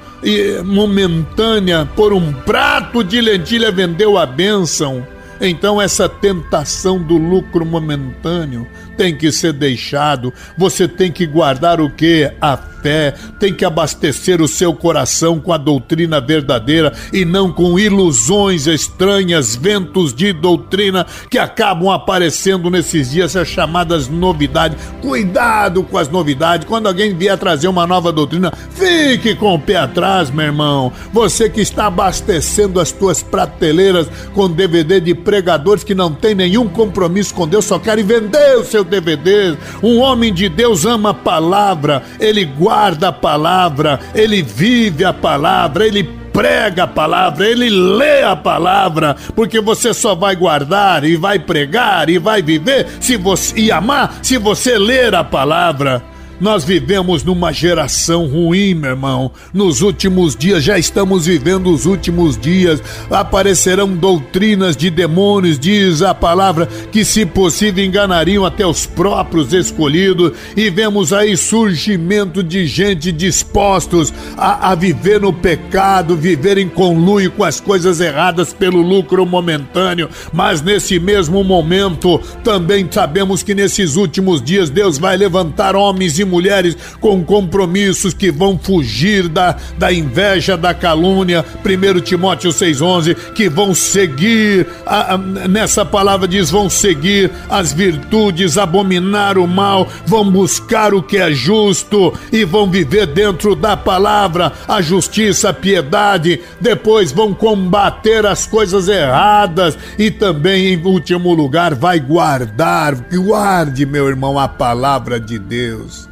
momentânea 0.64 1.88
por 1.96 2.12
um 2.12 2.32
prato 2.32 3.04
de 3.04 3.20
lentilha 3.20 3.70
vendeu 3.70 4.16
a 4.16 4.26
bênção. 4.26 5.06
Então, 5.40 5.80
essa 5.80 6.08
tentação 6.08 6.98
do 6.98 7.18
lucro 7.18 7.64
momentâneo 7.64 8.66
tem 8.96 9.14
que 9.14 9.30
ser 9.30 9.52
deixado. 9.52 10.32
Você 10.56 10.88
tem 10.88 11.12
que 11.12 11.26
guardar 11.26 11.80
o 11.80 11.90
que? 11.90 12.30
A 12.40 12.56
fé, 12.86 13.14
tem 13.40 13.52
que 13.52 13.64
abastecer 13.64 14.40
o 14.40 14.46
seu 14.46 14.72
coração 14.72 15.40
com 15.40 15.52
a 15.52 15.56
doutrina 15.56 16.20
verdadeira 16.20 16.92
e 17.12 17.24
não 17.24 17.52
com 17.52 17.76
ilusões 17.76 18.68
estranhas, 18.68 19.56
ventos 19.56 20.14
de 20.14 20.32
doutrina 20.32 21.04
que 21.28 21.36
acabam 21.36 21.90
aparecendo 21.90 22.70
nesses 22.70 23.10
dias, 23.10 23.34
as 23.34 23.48
chamadas 23.48 24.08
novidades. 24.08 24.78
Cuidado 25.02 25.82
com 25.82 25.98
as 25.98 26.08
novidades. 26.08 26.68
Quando 26.68 26.86
alguém 26.86 27.12
vier 27.16 27.36
trazer 27.36 27.66
uma 27.66 27.88
nova 27.88 28.12
doutrina, 28.12 28.52
fique 28.70 29.34
com 29.34 29.56
o 29.56 29.58
pé 29.58 29.78
atrás, 29.78 30.30
meu 30.30 30.44
irmão. 30.44 30.92
Você 31.12 31.50
que 31.50 31.60
está 31.60 31.86
abastecendo 31.86 32.78
as 32.78 32.92
tuas 32.92 33.20
prateleiras 33.20 34.06
com 34.32 34.48
DVD 34.48 35.00
de 35.00 35.12
pregadores 35.12 35.82
que 35.82 35.94
não 35.94 36.12
tem 36.12 36.36
nenhum 36.36 36.68
compromisso 36.68 37.34
com 37.34 37.48
Deus, 37.48 37.64
só 37.64 37.80
querem 37.80 38.04
vender 38.04 38.58
o 38.58 38.64
seu 38.64 38.84
DVD. 38.84 39.56
Um 39.82 39.98
homem 39.98 40.32
de 40.32 40.48
Deus 40.48 40.84
ama 40.84 41.10
a 41.10 41.14
palavra, 41.14 42.04
ele 42.20 42.44
guarda 42.44 42.75
a 42.76 43.12
palavra, 43.12 43.98
ele 44.14 44.42
vive 44.42 45.04
a 45.04 45.12
palavra, 45.12 45.86
ele 45.86 46.04
prega 46.32 46.84
a 46.84 46.86
palavra, 46.86 47.46
ele 47.46 47.70
lê 47.70 48.22
a 48.22 48.36
palavra, 48.36 49.16
porque 49.34 49.58
você 49.58 49.94
só 49.94 50.14
vai 50.14 50.36
guardar 50.36 51.02
e 51.04 51.16
vai 51.16 51.38
pregar 51.38 52.10
e 52.10 52.18
vai 52.18 52.42
viver 52.42 52.86
se 53.00 53.16
você 53.16 53.58
e 53.58 53.72
amar 53.72 54.18
se 54.22 54.36
você 54.36 54.76
ler 54.76 55.14
a 55.14 55.24
palavra. 55.24 56.15
Nós 56.38 56.64
vivemos 56.64 57.24
numa 57.24 57.50
geração 57.50 58.26
ruim, 58.26 58.74
meu 58.74 58.90
irmão. 58.90 59.30
Nos 59.54 59.80
últimos 59.80 60.36
dias, 60.36 60.62
já 60.62 60.78
estamos 60.78 61.24
vivendo 61.24 61.72
os 61.72 61.86
últimos 61.86 62.36
dias. 62.36 62.82
Aparecerão 63.10 63.88
doutrinas 63.88 64.76
de 64.76 64.90
demônios, 64.90 65.58
diz 65.58 66.02
a 66.02 66.14
palavra, 66.14 66.66
que 66.92 67.06
se 67.06 67.24
possível 67.24 67.82
enganariam 67.82 68.44
até 68.44 68.66
os 68.66 68.84
próprios 68.84 69.52
escolhidos. 69.54 70.32
E 70.54 70.68
vemos 70.68 71.10
aí 71.10 71.36
surgimento 71.38 72.42
de 72.42 72.66
gente 72.66 73.10
dispostos 73.10 74.12
a, 74.36 74.72
a 74.72 74.74
viver 74.74 75.20
no 75.20 75.32
pecado, 75.32 76.16
viver 76.16 76.58
em 76.58 76.68
conluio 76.68 77.30
com 77.30 77.44
as 77.44 77.60
coisas 77.60 77.98
erradas 77.98 78.52
pelo 78.52 78.82
lucro 78.82 79.24
momentâneo. 79.24 80.10
Mas 80.34 80.60
nesse 80.60 80.98
mesmo 80.98 81.42
momento, 81.42 82.20
também 82.44 82.86
sabemos 82.90 83.42
que 83.42 83.54
nesses 83.54 83.96
últimos 83.96 84.42
dias 84.42 84.68
Deus 84.68 84.98
vai 84.98 85.16
levantar 85.16 85.74
homens 85.74 86.18
e 86.18 86.25
mulheres 86.26 86.76
com 87.00 87.24
compromissos 87.24 88.12
que 88.12 88.30
vão 88.30 88.58
fugir 88.58 89.28
da, 89.28 89.56
da 89.78 89.92
inveja, 89.92 90.56
da 90.56 90.74
calúnia, 90.74 91.44
1 91.64 92.00
Timóteo 92.00 92.50
6,11, 92.50 93.14
que 93.32 93.48
vão 93.48 93.74
seguir, 93.74 94.66
a, 94.84 95.14
a, 95.14 95.18
nessa 95.18 95.84
palavra 95.84 96.26
diz, 96.26 96.50
vão 96.50 96.68
seguir 96.68 97.30
as 97.48 97.72
virtudes, 97.72 98.58
abominar 98.58 99.38
o 99.38 99.46
mal, 99.46 99.88
vão 100.04 100.30
buscar 100.30 100.94
o 100.94 101.02
que 101.02 101.16
é 101.16 101.32
justo 101.32 102.12
e 102.32 102.44
vão 102.44 102.70
viver 102.70 103.06
dentro 103.06 103.54
da 103.54 103.76
palavra, 103.76 104.52
a 104.66 104.82
justiça, 104.82 105.50
a 105.50 105.54
piedade, 105.54 106.40
depois 106.60 107.12
vão 107.12 107.32
combater 107.32 108.26
as 108.26 108.46
coisas 108.46 108.88
erradas 108.88 109.78
e 109.98 110.10
também, 110.10 110.74
em 110.74 110.84
último 110.84 111.32
lugar, 111.34 111.74
vai 111.74 112.00
guardar, 112.00 112.94
guarde, 112.94 113.86
meu 113.86 114.08
irmão, 114.08 114.38
a 114.38 114.48
palavra 114.48 115.20
de 115.20 115.38
Deus. 115.38 116.08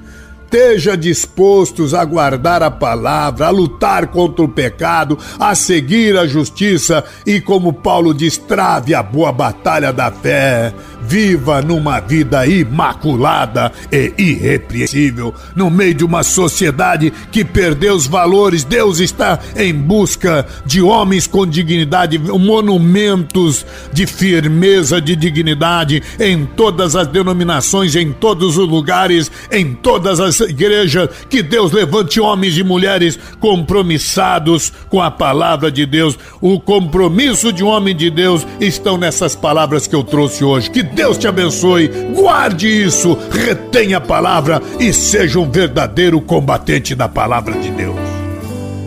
Esteja 0.55 0.97
dispostos 0.97 1.93
a 1.93 2.05
guardar 2.05 2.63
a 2.63 2.71
palavra, 2.71 3.49
a 3.49 3.51
lutar 3.51 4.07
contra 4.07 4.45
o 4.45 4.49
pecado, 4.49 5.19
a 5.37 5.53
seguir 5.53 6.17
a 6.17 6.29
justiça 6.29 7.05
e, 7.27 7.41
como 7.41 7.73
Paulo 7.73 8.15
diz, 8.15 8.39
trave 8.39 8.95
a 8.95 9.03
boa 9.03 9.33
batalha 9.33 9.93
da 9.93 10.13
fé. 10.13 10.73
Viva 11.07 11.61
numa 11.63 12.01
vida 12.01 12.47
imaculada 12.47 13.73
e 13.93 14.13
irrepreensível, 14.17 15.35
no 15.55 15.71
meio 15.71 15.95
de 15.95 16.05
uma 16.05 16.23
sociedade 16.23 17.13
que 17.31 17.45
perdeu 17.45 17.95
os 17.95 18.07
valores. 18.07 18.65
Deus 18.65 19.01
está 19.01 19.39
em 19.57 19.75
busca 19.75 20.47
de 20.65 20.81
homens 20.81 21.27
com 21.27 21.47
dignidade, 21.47 22.19
monumentos 22.19 23.65
de 23.93 24.07
firmeza, 24.07 25.01
de 25.01 25.15
dignidade 25.15 26.03
em 26.19 26.47
todas 26.47 26.97
as 26.97 27.07
denominações, 27.09 27.95
em 27.95 28.13
todos 28.13 28.57
os 28.57 28.69
lugares, 28.69 29.31
em 29.51 29.75
todas 29.75 30.21
as 30.21 30.41
igrejas. 30.41 31.09
Que 31.29 31.43
Deus 31.43 31.73
levante 31.73 32.21
homens 32.21 32.57
e 32.57 32.65
mulheres 32.65 33.19
compromissados 33.41 34.73
com 34.89 35.01
a 35.01 35.11
palavra 35.11 35.71
de 35.71 35.87
Deus. 35.87 36.19
O 36.41 36.59
compromisso 36.61 37.53
de 37.53 37.63
um 37.63 37.69
homem 37.69 37.95
de 37.95 38.11
Deus 38.11 38.47
estão 38.61 38.97
nessas 38.97 39.35
palavras 39.35 39.87
que 39.87 39.95
eu 39.95 40.03
trouxe 40.03 40.45
hoje. 40.45 40.71
Que 40.71 40.83
Deus 40.95 41.19
te 41.19 41.27
abençoe, 41.27 41.89
guarde 42.15 42.69
isso, 42.69 43.19
retenha 43.31 43.97
a 43.97 44.01
palavra 44.01 44.63
e 44.79 44.93
seja 44.93 45.41
um 45.41 45.51
verdadeiro 45.51 46.21
combatente 46.21 46.95
da 46.95 47.09
palavra 47.09 47.55
de 47.55 47.71
Deus. 47.71 47.97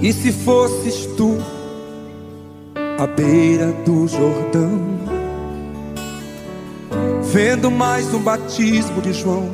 E 0.02 0.14
se 0.14 0.32
fosses 0.32 1.06
tu 1.18 1.38
à 2.98 3.06
beira 3.06 3.74
do 3.86 4.08
Jordão, 4.08 4.98
vendo 7.24 7.70
mais 7.70 8.14
um 8.14 8.20
batismo 8.20 9.02
de 9.02 9.12
João, 9.12 9.50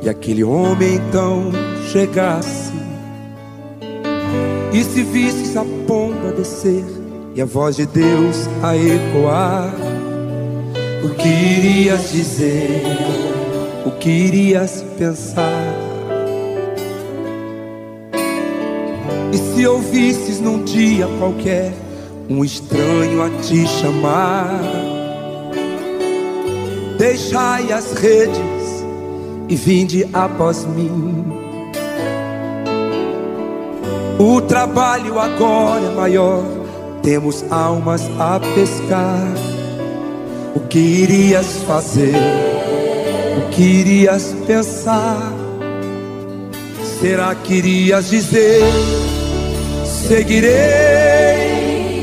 e 0.00 0.08
aquele 0.08 0.44
homem 0.44 0.94
então 0.94 1.50
chegasse, 1.90 2.72
e 4.72 4.84
se 4.84 5.02
visses 5.02 5.56
a 5.56 5.64
pomba 5.86 6.30
descer, 6.36 6.84
e 7.34 7.42
a 7.42 7.44
voz 7.44 7.76
de 7.76 7.86
Deus 7.86 8.48
a 8.62 8.76
ecoar 8.76 9.95
o 11.04 11.10
que 11.14 11.28
irias 11.28 12.12
dizer? 12.12 12.82
O 13.84 13.90
que 13.92 14.10
irias 14.10 14.84
pensar? 14.98 15.74
E 19.32 19.36
se 19.36 19.66
ouvisses 19.66 20.40
num 20.40 20.64
dia 20.64 21.06
qualquer 21.18 21.72
um 22.28 22.44
estranho 22.44 23.22
a 23.22 23.30
te 23.42 23.66
chamar? 23.66 24.60
Deixai 26.98 27.72
as 27.72 27.92
redes 27.92 28.84
e 29.48 29.54
vinde 29.54 30.08
após 30.12 30.64
mim. 30.64 31.24
O 34.18 34.40
trabalho 34.40 35.20
agora 35.20 35.84
é 35.84 35.94
maior, 35.94 36.42
temos 37.02 37.44
almas 37.50 38.02
a 38.18 38.40
pescar. 38.40 39.55
O 40.56 40.60
que 40.68 40.78
irias 40.78 41.62
fazer? 41.66 42.14
O 43.36 43.50
que 43.50 43.62
irias 43.62 44.34
pensar? 44.46 45.30
Será 46.98 47.34
que 47.34 47.56
irias 47.56 48.08
dizer? 48.08 48.62
Seguirei 49.84 50.48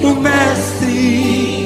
o 0.03 0.13
Mestre, 0.21 1.65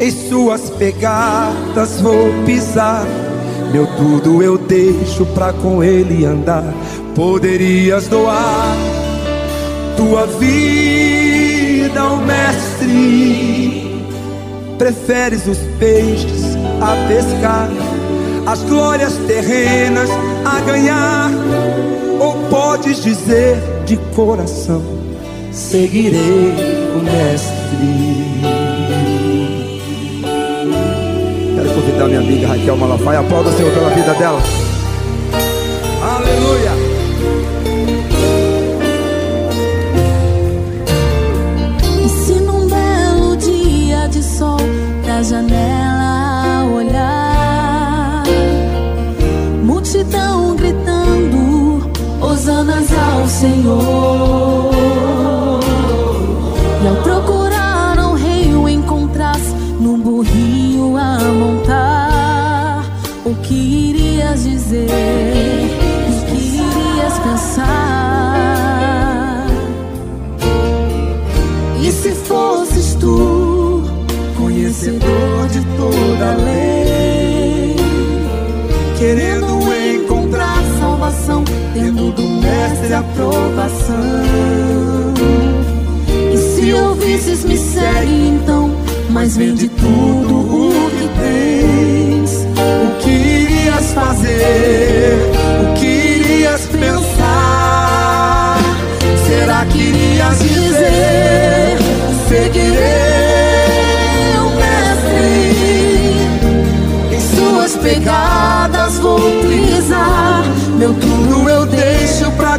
em 0.00 0.10
suas 0.30 0.70
pegadas 0.70 2.00
vou 2.00 2.32
pisar. 2.46 3.06
Meu 3.70 3.86
tudo 3.98 4.42
eu 4.42 4.56
deixo 4.56 5.26
pra 5.26 5.52
com 5.52 5.84
ele 5.84 6.24
andar. 6.24 6.72
Poderias 7.14 8.08
doar 8.08 8.74
tua 9.94 10.26
vida 10.26 12.00
ao 12.00 12.16
Mestre 12.16 13.85
Preferes 14.78 15.46
os 15.46 15.58
peixes 15.78 16.54
a 16.80 17.08
pescar, 17.08 17.70
as 18.46 18.62
glórias 18.62 19.14
terrenas 19.26 20.10
a 20.44 20.60
ganhar? 20.60 21.30
Ou 22.20 22.34
podes 22.50 23.02
dizer 23.02 23.56
de 23.86 23.96
coração: 24.14 24.82
Seguirei 25.50 26.52
o 26.94 27.02
Mestre? 27.02 27.56
Quero 31.54 31.70
convidar 31.70 32.06
minha 32.08 32.20
amiga 32.20 32.48
Raquel 32.48 32.76
Malafaia. 32.76 33.20
Aplauda 33.20 33.48
o 33.48 33.52
Senhor 33.56 33.72
pela 33.72 33.90
vida 33.90 34.12
dela. 34.14 34.42
Aleluia. 36.02 36.75
Senhor. 53.40 54.70
E 56.82 56.88
ao 56.88 56.96
procurar 57.02 57.98
um 57.98 58.14
rei 58.14 58.54
o 58.54 58.68
encontrasse 58.68 59.54
num 59.78 60.00
burrinho 60.00 60.96
a 60.96 61.18
montar, 61.18 62.84
o 63.24 63.34
que 63.42 63.54
irias 63.54 64.44
dizer? 64.44 64.88
O 66.08 66.24
que 66.26 66.36
irias 66.56 67.18
pensar? 67.18 67.66
E 71.82 71.92
se 71.92 72.12
fosses 72.12 72.94
tu? 72.94 73.56
conhecedor 74.36 75.48
de 75.48 75.60
toda 75.76 76.32
a 76.32 76.34
lei, 76.36 77.76
querendo 78.98 79.46
encontrar 79.74 80.62
salvação, 80.78 81.44
do 81.94 82.12
Mestre 82.86 82.94
aprovação. 82.94 83.96
E 86.32 86.36
se 86.36 86.72
ouvisses, 86.72 87.44
me 87.44 87.58
segue 87.58 88.28
então, 88.28 88.70
mas 89.10 89.36
vende 89.36 89.68
tudo 89.68 90.36
o 90.36 90.90
que 90.90 91.08
tens. 91.20 92.46
O 92.56 92.96
que 93.02 93.10
irias 93.10 93.92
fazer? 93.92 95.18
O 95.62 95.74
que 95.80 96.05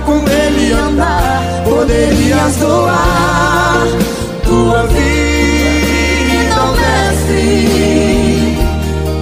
com 0.08 0.24
ele 0.30 0.72
andar. 0.72 1.44
Poderias 1.66 2.56
doar 2.56 3.88
tua 4.46 4.88
vida 4.88 6.56
ao 6.56 6.72
mestre. 6.72 7.68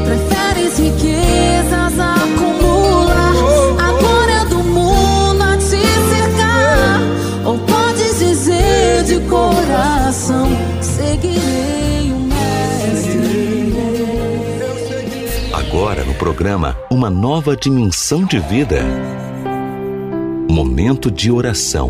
Preferes 0.05 0.77
riquezas 0.77 1.99
acumular, 1.99 3.33
a 3.79 3.91
glória 3.99 4.45
do 4.45 4.59
mundo 4.63 5.41
a 5.41 5.57
te 5.57 5.65
cercar. 5.65 7.01
Ou 7.43 7.57
podes 7.57 8.19
dizer 8.19 9.03
de 9.05 9.19
coração: 9.21 10.47
seguirei. 10.81 11.65
Agora 15.51 16.03
no 16.05 16.13
programa 16.13 16.77
Uma 16.91 17.09
Nova 17.09 17.55
Dimensão 17.55 18.23
de 18.23 18.39
Vida. 18.39 18.85
Momento 20.55 21.11
de 21.11 21.29
oração 21.29 21.89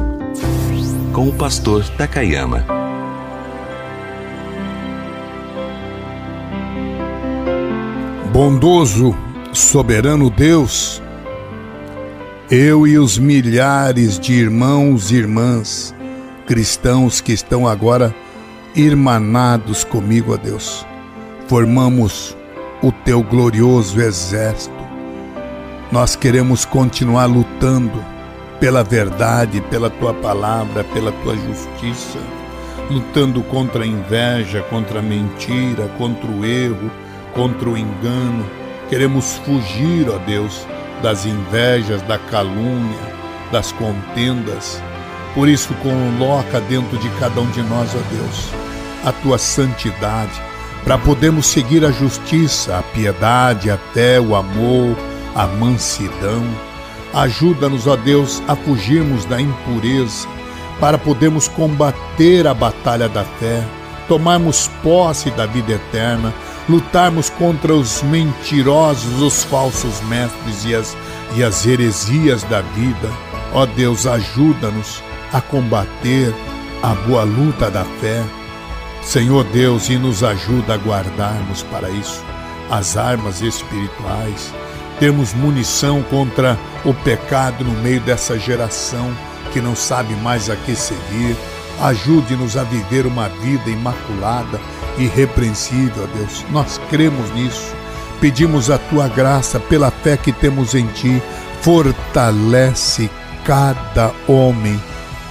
com 1.14 1.30
o 1.30 1.34
pastor 1.34 1.88
Takayama. 1.88 2.66
Bondoso, 8.34 9.16
soberano 9.54 10.32
Deus, 10.32 11.00
Eu 12.50 12.88
e 12.88 12.98
os 12.98 13.20
milhares 13.20 14.20
de 14.20 14.34
irmãos 14.34 15.12
e 15.12 15.18
irmãs 15.18 15.94
cristãos 16.48 17.22
que 17.22 17.34
estão 17.34 17.68
agora 17.68 18.16
irmanados 18.76 19.84
comigo, 19.84 20.34
ó 20.34 20.38
Deus, 20.38 20.84
formamos 21.48 22.36
o 22.82 22.92
teu 22.92 23.22
glorioso 23.22 24.02
exército. 24.02 24.74
Nós 25.92 26.16
queremos 26.16 26.66
continuar 26.66 27.28
lutando 27.28 28.15
pela 28.60 28.84
verdade, 28.84 29.62
pela 29.70 29.90
tua 29.90 30.14
palavra, 30.14 30.84
pela 30.84 31.12
tua 31.12 31.36
justiça, 31.36 32.20
lutando 32.90 33.42
contra 33.44 33.84
a 33.84 33.88
inveja, 33.88 34.62
contra 34.70 35.00
a 35.00 35.02
mentira, 35.02 35.88
contra 35.98 36.30
o 36.30 36.46
erro, 36.46 36.92
contra 37.34 37.70
o 37.70 37.78
engano. 37.78 38.46
Queremos 38.90 39.38
fugir, 39.46 40.08
ó 40.10 40.18
Deus, 40.20 40.66
das 41.02 41.26
invejas, 41.26 42.02
da 42.04 42.18
calúnia, 42.18 43.14
das 43.52 43.72
contendas. 43.74 44.82
Por 45.34 45.50
isso, 45.50 45.74
coloca 45.76 46.62
dentro 46.62 46.98
de 46.98 47.10
cada 47.20 47.42
um 47.42 47.50
de 47.52 47.62
nós, 47.64 47.90
ó 47.94 48.16
Deus, 48.16 48.50
a 49.04 49.12
tua 49.12 49.38
santidade, 49.38 50.42
para 50.84 50.98
podermos 50.98 51.48
seguir 51.48 51.84
a 51.84 51.92
justiça, 51.92 52.78
a 52.78 52.84
piedade, 52.84 53.70
até 53.70 54.20
o 54.20 54.36
amor, 54.36 54.96
a 55.36 55.46
mansidão. 55.46 56.44
Ajuda-nos, 57.16 57.88
ó 57.88 57.96
Deus, 57.96 58.44
a 58.46 58.58
fugirmos 58.58 59.24
da 59.24 59.40
impureza, 59.40 60.28
para 60.82 60.98
podermos 60.98 61.48
combater 61.48 62.46
a 62.46 62.54
batalha 62.54 63.08
da 63.08 63.24
fé, 63.24 63.64
tomarmos 64.06 64.70
posse 64.84 65.32
da 65.32 65.46
vida 65.46 65.72
eterna, 65.72 66.34
lutarmos 66.68 67.30
contra 67.30 67.74
os 67.74 68.04
mentirosos, 68.04 69.22
os 69.22 69.46
falsos 69.46 70.02
mestres 70.02 70.66
e 70.66 70.76
as, 70.76 70.98
e 71.38 71.44
as 71.44 71.66
heresias 71.66 72.44
da 72.44 72.60
vida. 72.60 73.10
Ó 73.54 73.66
Deus, 73.66 74.06
ajuda-nos 74.06 75.02
a 75.32 75.40
combater 75.40 76.36
a 76.84 76.94
boa 77.08 77.24
luta 77.24 77.72
da 77.72 77.86
fé. 78.02 78.22
Senhor 79.02 79.46
Deus, 79.46 79.88
e 79.90 79.98
nos 79.98 80.22
ajuda 80.22 80.74
a 80.74 80.78
guardarmos 80.78 81.64
para 81.64 81.90
isso 81.90 82.22
as 82.70 82.98
armas 82.98 83.42
espirituais. 83.42 84.54
Temos 85.00 85.34
munição 85.34 86.02
contra 86.04 86.58
o 86.84 86.94
pecado 86.94 87.64
no 87.64 87.74
meio 87.82 88.00
dessa 88.02 88.40
geração 88.40 89.12
que 89.52 89.62
não 89.62 89.76
sabe 89.76 90.14
mais 90.16 90.50
a 90.50 90.56
que 90.56 90.76
seguir. 90.76 91.36
Ajude-nos 91.82 92.56
a 92.56 92.64
viver 92.64 93.06
uma 93.06 93.28
vida 93.28 93.70
imaculada, 93.70 94.60
irrepreensível, 94.98 96.08
Deus. 96.16 96.46
Nós 96.50 96.80
cremos 96.90 97.30
nisso. 97.34 97.74
Pedimos 98.22 98.70
a 98.70 98.78
tua 98.78 99.10
graça 99.10 99.60
pela 99.60 99.92
fé 99.92 100.16
que 100.16 100.32
temos 100.32 100.74
em 100.74 100.88
ti. 100.88 101.22
Fortalece 101.62 103.10
cada 103.44 104.14
homem, 104.28 104.82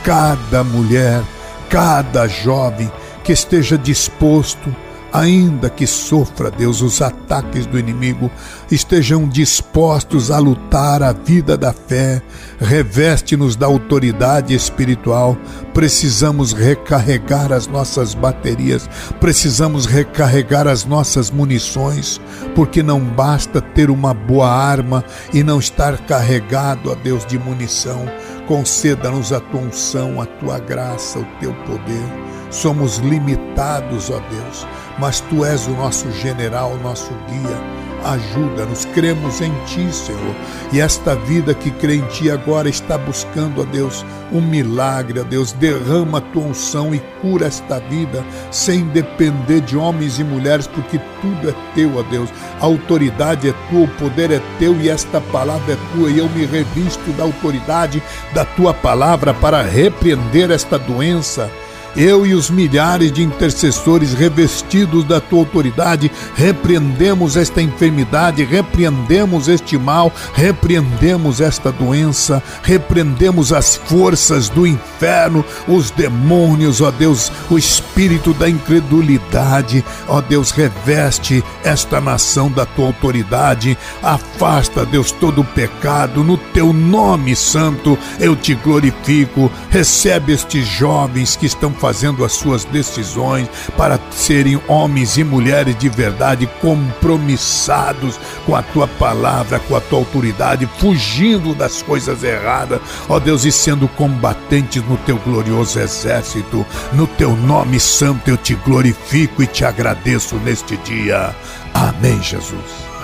cada 0.05 0.63
mulher, 0.63 1.23
cada 1.71 2.29
jovem 2.29 2.91
que 3.23 3.33
esteja 3.33 3.79
disposto 3.79 4.75
ainda 5.15 5.71
que 5.71 5.87
sofra, 5.87 6.51
Deus, 6.51 6.83
os 6.83 7.01
ataques 7.01 7.67
do 7.67 7.79
inimigo, 7.79 8.29
estejam 8.69 9.29
dispostos 9.29 10.29
a 10.29 10.41
lutar 10.41 11.05
a 11.05 11.13
vida 11.13 11.57
da 11.57 11.73
fé, 11.73 12.21
reveste-nos 12.59 13.55
da 13.55 13.67
autoridade 13.67 14.53
espiritual. 14.53 15.37
Precisamos 15.73 16.53
recarregar 16.53 17.53
as 17.53 17.69
nossas 17.69 18.13
baterias, 18.13 18.91
precisamos 19.21 19.87
recarregar 19.87 20.67
as 20.67 20.85
nossas 20.85 21.31
munições, 21.31 22.21
porque 22.57 22.83
não 22.83 22.99
basta 22.99 23.61
ter 23.61 23.91
uma 23.91 24.13
boa 24.13 24.51
arma 24.51 25.05
e 25.33 25.45
não 25.45 25.61
estar 25.61 25.97
carregado, 25.99 26.91
a 26.91 26.95
Deus, 26.97 27.25
de 27.25 27.39
munição. 27.39 28.05
Conceda-nos 28.49 29.33
a 29.33 29.39
tua 29.39 29.61
unção, 29.61 30.21
a 30.21 30.27
tua 30.27 30.59
graça, 30.59 31.21
o 31.21 31.25
teu 31.39 31.55
poder. 31.67 32.25
Somos 32.51 32.99
limitados, 32.99 34.11
ó 34.11 34.19
Deus 34.19 34.67
mas 34.99 35.21
tu 35.21 35.45
és 35.45 35.67
o 35.67 35.73
nosso 35.73 36.11
general, 36.13 36.77
nosso 36.83 37.11
guia. 37.29 37.85
Ajuda-nos, 38.05 38.85
cremos 38.85 39.41
em 39.41 39.51
ti, 39.65 39.91
Senhor. 39.91 40.35
E 40.71 40.79
esta 40.79 41.15
vida 41.15 41.55
que 41.55 41.71
crê 41.71 41.97
em 41.97 42.07
ti 42.09 42.31
agora 42.31 42.69
está 42.69 42.99
buscando, 42.99 43.63
ó 43.63 43.65
Deus, 43.65 44.05
um 44.31 44.43
milagre, 44.43 45.21
ó 45.21 45.23
Deus. 45.23 45.53
Derrama 45.53 46.19
a 46.19 46.21
tua 46.21 46.43
unção 46.43 46.95
e 46.95 46.99
cura 47.23 47.47
esta 47.47 47.81
vida 47.81 48.23
sem 48.51 48.85
depender 48.89 49.63
de 49.63 49.75
homens 49.75 50.19
e 50.19 50.25
mulheres, 50.25 50.67
porque 50.67 51.01
tudo 51.23 51.49
é 51.49 51.55
teu, 51.75 51.97
ó 51.97 52.03
Deus. 52.03 52.29
A 52.61 52.67
autoridade 52.67 53.49
é 53.49 53.55
tua, 53.71 53.85
o 53.85 53.89
poder 53.89 54.31
é 54.31 54.41
teu 54.59 54.79
e 54.79 54.91
esta 54.91 55.19
palavra 55.19 55.73
é 55.73 55.79
tua. 55.95 56.11
E 56.11 56.19
eu 56.19 56.29
me 56.29 56.45
revisto 56.45 57.11
da 57.13 57.23
autoridade 57.23 58.03
da 58.35 58.45
tua 58.45 58.75
palavra 58.75 59.33
para 59.33 59.63
repreender 59.63 60.51
esta 60.51 60.79
doença 60.79 61.51
eu 61.97 62.27
e 62.27 62.35
os 62.35 62.51
milhares 62.51 63.13
de 63.13 63.23
intercessores 63.23 64.15
revestidos 64.15 65.05
da 65.05 65.21
tua 65.21 65.41
autoridade 65.41 66.11
repreendemos 66.35 67.37
esta 67.37 67.63
enfermidade, 67.63 68.45
repreendemos 68.45 69.49
este 69.49 69.79
mal, 69.79 70.13
repreendemos 70.33 71.41
esta 71.41 71.71
doença, 71.71 72.43
repreendemos 72.63 73.53
as 73.53 73.77
forças 73.77 74.49
do 74.49 74.67
inferno, 74.67 75.45
os 75.69 75.91
demônios, 75.91 76.81
ó 76.81 76.91
Deus, 76.91 77.31
o 77.51 77.59
espírito 77.59 78.33
da 78.35 78.49
incredulidade, 78.49 79.85
ó 80.09 80.21
Deus, 80.21 80.51
reveste 80.51 81.43
esta 81.63 82.01
nação 82.01 82.51
da 82.51 82.67
tua 82.67 82.87
autoridade, 82.87 83.77
afasta, 84.03 84.85
Deus, 84.85 85.11
todo 85.13 85.41
o 85.41 85.45
pecado, 85.45 86.23
no 86.23 86.37
teu 86.37 86.73
nome 86.73 87.35
santo. 87.37 87.99
Eu 88.19 88.37
te 88.37 88.55
glorifico, 88.55 89.51
recebe 89.71 90.33
estes 90.33 90.67
jovens 90.67 91.37
que 91.37 91.47
estão 91.47 91.73
fazendo 91.85 92.25
as 92.25 92.33
suas 92.33 92.65
decisões 92.65 93.47
para 93.77 94.01
serem 94.11 94.59
homens 94.67 95.19
e 95.19 95.23
mulheres 95.23 95.77
de 95.77 95.91
verdade 95.91 96.49
compromissados 96.63 98.19
com 98.47 98.57
a 98.57 98.63
tua 98.63 98.89
palavra, 98.89 99.59
com 99.59 99.77
a 99.77 99.83
tua 99.83 99.99
autoridade, 99.99 100.67
fugindo 100.79 101.55
das 101.55 101.83
coisas 101.83 102.25
erradas, 102.25 102.81
ó 103.07 103.21
Deus, 103.21 103.45
e 103.45 103.53
sendo 103.53 103.87
combatentes 103.87 104.83
no 104.85 104.97
teu 104.97 105.19
glorioso 105.19 105.79
exército. 105.79 106.65
No 106.95 107.07
teu 107.07 107.37
nome 107.37 107.79
santo 107.79 108.31
eu 108.31 108.39
te 108.39 108.55
glorifico 108.55 109.43
e 109.43 109.47
te 109.47 109.63
agradeço 109.63 110.37
neste 110.37 110.79
dia. 110.79 111.37
Amém, 111.75 112.23
Jesus. 112.23 112.95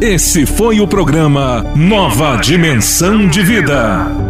Esse 0.00 0.46
foi 0.46 0.78
o 0.78 0.86
programa 0.86 1.64
Nova 1.74 2.36
Dimensão 2.36 3.26
de 3.26 3.42
Vida. 3.42 4.25